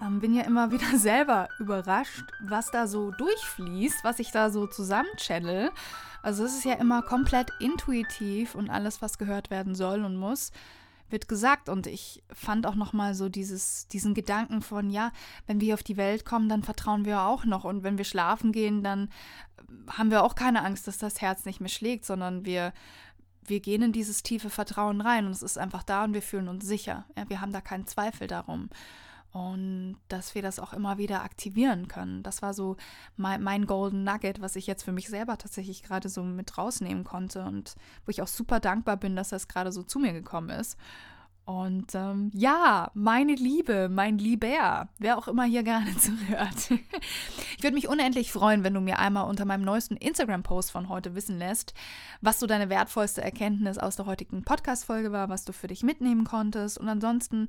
ähm, 0.04 0.20
bin 0.20 0.34
ja 0.34 0.42
immer 0.42 0.70
wieder 0.70 0.98
selber 0.98 1.48
überrascht, 1.58 2.24
was 2.42 2.70
da 2.70 2.86
so 2.86 3.10
durchfließt, 3.12 4.04
was 4.04 4.18
ich 4.18 4.32
da 4.32 4.50
so 4.50 4.66
zusammenchannel. 4.66 5.70
Also 6.20 6.44
es 6.44 6.58
ist 6.58 6.66
ja 6.66 6.74
immer 6.74 7.00
komplett 7.00 7.50
intuitiv 7.58 8.54
und 8.54 8.68
alles, 8.68 9.00
was 9.00 9.16
gehört 9.16 9.48
werden 9.50 9.74
soll 9.74 10.04
und 10.04 10.16
muss, 10.16 10.52
wird 11.10 11.28
gesagt 11.28 11.68
und 11.68 11.86
ich 11.86 12.22
fand 12.32 12.66
auch 12.66 12.74
noch 12.74 12.92
mal 12.92 13.14
so 13.14 13.28
dieses 13.28 13.86
diesen 13.88 14.14
Gedanken 14.14 14.62
von 14.62 14.90
ja, 14.90 15.12
wenn 15.46 15.60
wir 15.60 15.74
auf 15.74 15.82
die 15.82 15.96
Welt 15.96 16.24
kommen, 16.24 16.48
dann 16.48 16.62
vertrauen 16.62 17.04
wir 17.04 17.22
auch 17.22 17.44
noch 17.44 17.64
und 17.64 17.82
wenn 17.82 17.98
wir 17.98 18.04
schlafen 18.04 18.52
gehen, 18.52 18.82
dann 18.82 19.08
haben 19.88 20.10
wir 20.10 20.24
auch 20.24 20.34
keine 20.34 20.64
Angst, 20.64 20.86
dass 20.86 20.98
das 20.98 21.20
Herz 21.20 21.44
nicht 21.44 21.60
mehr 21.60 21.68
schlägt, 21.68 22.04
sondern 22.04 22.44
wir 22.44 22.72
wir 23.48 23.60
gehen 23.60 23.82
in 23.82 23.92
dieses 23.92 24.22
tiefe 24.22 24.50
Vertrauen 24.50 25.00
rein 25.00 25.26
und 25.26 25.32
es 25.32 25.42
ist 25.42 25.58
einfach 25.58 25.82
da 25.82 26.04
und 26.04 26.14
wir 26.14 26.22
fühlen 26.22 26.48
uns 26.48 26.66
sicher. 26.66 27.04
Ja, 27.16 27.28
wir 27.28 27.40
haben 27.40 27.52
da 27.52 27.60
keinen 27.60 27.86
Zweifel 27.86 28.26
darum. 28.26 28.70
Und 29.36 29.96
dass 30.08 30.34
wir 30.34 30.40
das 30.40 30.58
auch 30.58 30.72
immer 30.72 30.96
wieder 30.96 31.22
aktivieren 31.22 31.88
können. 31.88 32.22
Das 32.22 32.40
war 32.40 32.54
so 32.54 32.78
mein, 33.18 33.42
mein 33.42 33.66
Golden 33.66 34.02
Nugget, 34.02 34.40
was 34.40 34.56
ich 34.56 34.66
jetzt 34.66 34.82
für 34.82 34.92
mich 34.92 35.08
selber 35.10 35.36
tatsächlich 35.36 35.82
gerade 35.82 36.08
so 36.08 36.22
mit 36.22 36.56
rausnehmen 36.56 37.04
konnte 37.04 37.44
und 37.44 37.74
wo 38.06 38.10
ich 38.10 38.22
auch 38.22 38.28
super 38.28 38.60
dankbar 38.60 38.96
bin, 38.96 39.14
dass 39.14 39.28
das 39.28 39.46
gerade 39.46 39.72
so 39.72 39.82
zu 39.82 39.98
mir 39.98 40.14
gekommen 40.14 40.48
ist. 40.48 40.78
Und 41.44 41.94
ähm, 41.94 42.30
ja, 42.32 42.90
meine 42.94 43.34
Liebe, 43.34 43.90
mein 43.90 44.16
Lieber, 44.16 44.88
wer 44.98 45.18
auch 45.18 45.28
immer 45.28 45.44
hier 45.44 45.62
gerne 45.64 45.94
zuhört. 45.98 46.70
ich 47.58 47.62
würde 47.62 47.74
mich 47.74 47.88
unendlich 47.88 48.32
freuen, 48.32 48.64
wenn 48.64 48.72
du 48.72 48.80
mir 48.80 48.98
einmal 48.98 49.28
unter 49.28 49.44
meinem 49.44 49.66
neuesten 49.66 49.96
Instagram-Post 49.96 50.70
von 50.70 50.88
heute 50.88 51.14
wissen 51.14 51.36
lässt, 51.36 51.74
was 52.22 52.40
so 52.40 52.46
deine 52.46 52.70
wertvollste 52.70 53.20
Erkenntnis 53.20 53.76
aus 53.76 53.96
der 53.96 54.06
heutigen 54.06 54.44
Podcast-Folge 54.44 55.12
war, 55.12 55.28
was 55.28 55.44
du 55.44 55.52
für 55.52 55.66
dich 55.66 55.82
mitnehmen 55.82 56.24
konntest. 56.24 56.78
Und 56.78 56.88
ansonsten, 56.88 57.48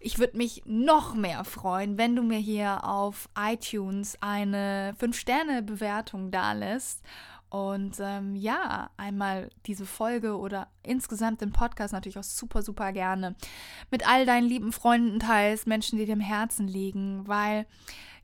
ich 0.00 0.18
würde 0.18 0.38
mich 0.38 0.62
noch 0.64 1.14
mehr 1.14 1.44
freuen, 1.44 1.98
wenn 1.98 2.16
du 2.16 2.22
mir 2.22 2.38
hier 2.38 2.84
auf 2.84 3.28
iTunes 3.38 4.16
eine 4.20 4.94
5-Sterne-Bewertung 4.98 6.30
da 6.30 6.52
lässt. 6.54 7.02
Und 7.50 7.96
ähm, 8.00 8.36
ja, 8.36 8.90
einmal 8.96 9.50
diese 9.66 9.84
Folge 9.84 10.38
oder 10.38 10.68
insgesamt 10.82 11.40
den 11.40 11.52
Podcast 11.52 11.92
natürlich 11.92 12.18
auch 12.18 12.22
super, 12.22 12.62
super 12.62 12.92
gerne 12.92 13.34
mit 13.90 14.08
all 14.08 14.24
deinen 14.24 14.48
lieben 14.48 14.72
Freunden 14.72 15.18
teilst, 15.18 15.66
Menschen, 15.66 15.98
die 15.98 16.06
dir 16.06 16.12
im 16.12 16.20
Herzen 16.20 16.68
liegen, 16.68 17.26
weil 17.26 17.66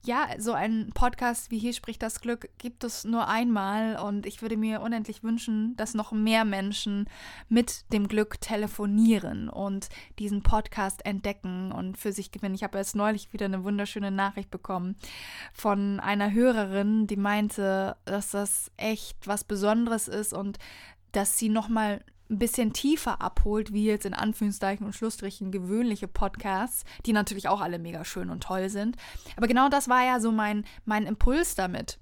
ja, 0.06 0.28
so 0.38 0.52
ein 0.52 0.90
Podcast 0.94 1.50
wie 1.50 1.58
hier 1.58 1.72
spricht 1.72 2.00
das 2.00 2.20
Glück 2.20 2.48
gibt 2.58 2.84
es 2.84 3.04
nur 3.04 3.26
einmal 3.26 3.98
und 3.98 4.24
ich 4.24 4.40
würde 4.40 4.56
mir 4.56 4.80
unendlich 4.80 5.24
wünschen, 5.24 5.76
dass 5.76 5.94
noch 5.94 6.12
mehr 6.12 6.44
Menschen 6.44 7.08
mit 7.48 7.92
dem 7.92 8.06
Glück 8.06 8.40
telefonieren 8.40 9.48
und 9.48 9.88
diesen 10.20 10.42
Podcast 10.42 11.04
entdecken 11.04 11.72
und 11.72 11.98
für 11.98 12.12
sich 12.12 12.30
gewinnen. 12.30 12.54
Ich 12.54 12.62
habe 12.62 12.78
jetzt 12.78 12.94
neulich 12.94 13.32
wieder 13.32 13.46
eine 13.46 13.64
wunderschöne 13.64 14.12
Nachricht 14.12 14.50
bekommen 14.50 14.94
von 15.52 15.98
einer 15.98 16.32
Hörerin, 16.32 17.08
die 17.08 17.16
meinte, 17.16 17.96
dass 18.04 18.30
das 18.30 18.70
echt 18.76 19.26
was 19.26 19.42
Besonderes 19.42 20.06
ist 20.06 20.32
und 20.32 20.58
dass 21.10 21.36
sie 21.36 21.48
nochmal 21.48 22.04
ein 22.28 22.38
bisschen 22.38 22.72
tiefer 22.72 23.20
abholt, 23.20 23.72
wie 23.72 23.84
jetzt 23.84 24.06
in 24.06 24.14
Anführungszeichen 24.14 24.84
und 24.84 24.94
Schlussstrichen 24.94 25.52
gewöhnliche 25.52 26.08
Podcasts, 26.08 26.84
die 27.04 27.12
natürlich 27.12 27.48
auch 27.48 27.60
alle 27.60 27.78
mega 27.78 28.04
schön 28.04 28.30
und 28.30 28.42
toll 28.42 28.68
sind. 28.68 28.96
Aber 29.36 29.46
genau 29.46 29.68
das 29.68 29.88
war 29.88 30.04
ja 30.04 30.20
so 30.20 30.32
mein, 30.32 30.64
mein 30.84 31.06
Impuls 31.06 31.54
damit 31.54 31.98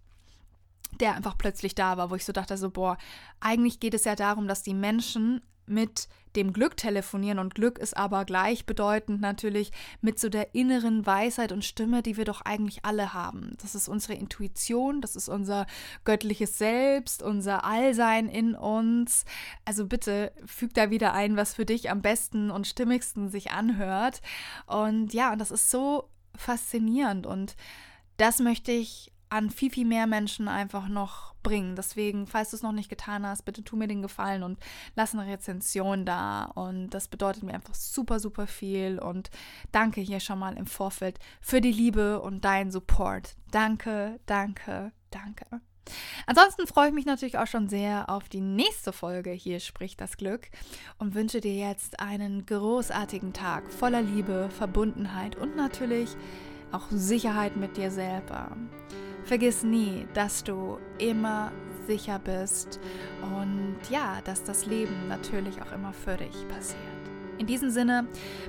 der 1.00 1.16
einfach 1.16 1.36
plötzlich 1.36 1.74
da 1.74 1.96
war, 1.96 2.10
wo 2.10 2.14
ich 2.14 2.24
so 2.24 2.32
dachte, 2.32 2.56
so, 2.56 2.70
boah, 2.70 2.98
eigentlich 3.40 3.80
geht 3.80 3.94
es 3.94 4.04
ja 4.04 4.14
darum, 4.14 4.48
dass 4.48 4.62
die 4.62 4.74
Menschen 4.74 5.42
mit 5.66 6.08
dem 6.36 6.52
Glück 6.52 6.76
telefonieren 6.76 7.38
und 7.38 7.54
Glück 7.54 7.78
ist 7.78 7.96
aber 7.96 8.24
gleichbedeutend 8.24 9.20
natürlich 9.20 9.72
mit 10.00 10.18
so 10.18 10.28
der 10.28 10.54
inneren 10.54 11.06
Weisheit 11.06 11.52
und 11.52 11.64
Stimme, 11.64 12.02
die 12.02 12.16
wir 12.16 12.24
doch 12.24 12.42
eigentlich 12.42 12.84
alle 12.84 13.14
haben. 13.14 13.56
Das 13.60 13.74
ist 13.74 13.88
unsere 13.88 14.14
Intuition, 14.14 15.00
das 15.00 15.16
ist 15.16 15.28
unser 15.28 15.66
göttliches 16.04 16.58
Selbst, 16.58 17.22
unser 17.22 17.64
Allsein 17.64 18.28
in 18.28 18.54
uns. 18.54 19.24
Also 19.64 19.86
bitte 19.86 20.32
füg 20.44 20.74
da 20.74 20.90
wieder 20.90 21.12
ein, 21.12 21.36
was 21.36 21.54
für 21.54 21.64
dich 21.64 21.90
am 21.90 22.02
besten 22.02 22.50
und 22.50 22.66
stimmigsten 22.66 23.28
sich 23.28 23.50
anhört. 23.50 24.20
Und 24.66 25.14
ja, 25.14 25.32
und 25.32 25.38
das 25.38 25.50
ist 25.50 25.70
so 25.70 26.08
faszinierend 26.36 27.26
und 27.26 27.56
das 28.16 28.38
möchte 28.38 28.72
ich 28.72 29.12
an 29.34 29.50
viel, 29.50 29.70
viel 29.70 29.84
mehr 29.84 30.06
Menschen 30.06 30.46
einfach 30.46 30.86
noch 30.86 31.34
bringen. 31.42 31.74
Deswegen, 31.74 32.28
falls 32.28 32.50
du 32.50 32.56
es 32.56 32.62
noch 32.62 32.72
nicht 32.72 32.88
getan 32.88 33.26
hast, 33.26 33.44
bitte 33.44 33.64
tu 33.64 33.76
mir 33.76 33.88
den 33.88 34.00
Gefallen 34.00 34.44
und 34.44 34.60
lass 34.94 35.12
eine 35.12 35.26
Rezension 35.26 36.06
da. 36.06 36.44
Und 36.44 36.90
das 36.90 37.08
bedeutet 37.08 37.42
mir 37.42 37.52
einfach 37.52 37.74
super, 37.74 38.20
super 38.20 38.46
viel. 38.46 39.00
Und 39.00 39.30
danke 39.72 40.00
hier 40.00 40.20
schon 40.20 40.38
mal 40.38 40.56
im 40.56 40.66
Vorfeld 40.66 41.18
für 41.40 41.60
die 41.60 41.72
Liebe 41.72 42.22
und 42.22 42.44
deinen 42.44 42.70
Support. 42.70 43.34
Danke, 43.50 44.20
danke, 44.26 44.92
danke. 45.10 45.44
Ansonsten 46.26 46.66
freue 46.68 46.88
ich 46.88 46.94
mich 46.94 47.04
natürlich 47.04 47.36
auch 47.36 47.48
schon 47.48 47.68
sehr 47.68 48.08
auf 48.08 48.28
die 48.30 48.40
nächste 48.40 48.92
Folge 48.92 49.32
Hier 49.32 49.60
spricht 49.60 50.00
das 50.00 50.16
Glück 50.16 50.48
und 50.98 51.14
wünsche 51.14 51.40
dir 51.40 51.54
jetzt 51.54 52.00
einen 52.00 52.46
großartigen 52.46 53.32
Tag 53.32 53.70
voller 53.70 54.00
Liebe, 54.00 54.48
Verbundenheit 54.56 55.36
und 55.36 55.56
natürlich 55.56 56.16
auch 56.72 56.86
Sicherheit 56.90 57.56
mit 57.56 57.76
dir 57.76 57.90
selber. 57.90 58.56
Vergiss 59.24 59.62
nie, 59.62 60.06
dass 60.12 60.44
du 60.44 60.78
immer 60.98 61.50
sicher 61.86 62.18
bist 62.18 62.78
und 63.22 63.78
ja, 63.90 64.20
dass 64.24 64.44
das 64.44 64.66
Leben 64.66 65.08
natürlich 65.08 65.60
auch 65.62 65.72
immer 65.72 65.92
für 65.92 66.16
dich 66.16 66.46
passiert. 66.48 66.80
In 67.38 67.46
diesem 67.46 67.70
Sinne, 67.70 68.06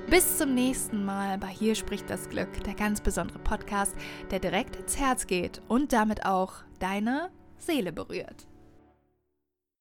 bis 0.08 0.38
zum 0.38 0.54
nächsten 0.54 1.04
Mal 1.04 1.38
bei 1.38 1.48
Hier 1.48 1.74
spricht 1.74 2.08
das 2.08 2.28
Glück, 2.28 2.62
der 2.64 2.74
ganz 2.74 3.00
besondere 3.00 3.38
Podcast, 3.38 3.96
der 4.30 4.38
direkt 4.38 4.76
ins 4.76 4.98
Herz 4.98 5.26
geht 5.26 5.60
und 5.66 5.92
damit 5.92 6.24
auch 6.24 6.52
deine 6.78 7.30
Seele 7.58 7.92
berührt. 7.92 8.46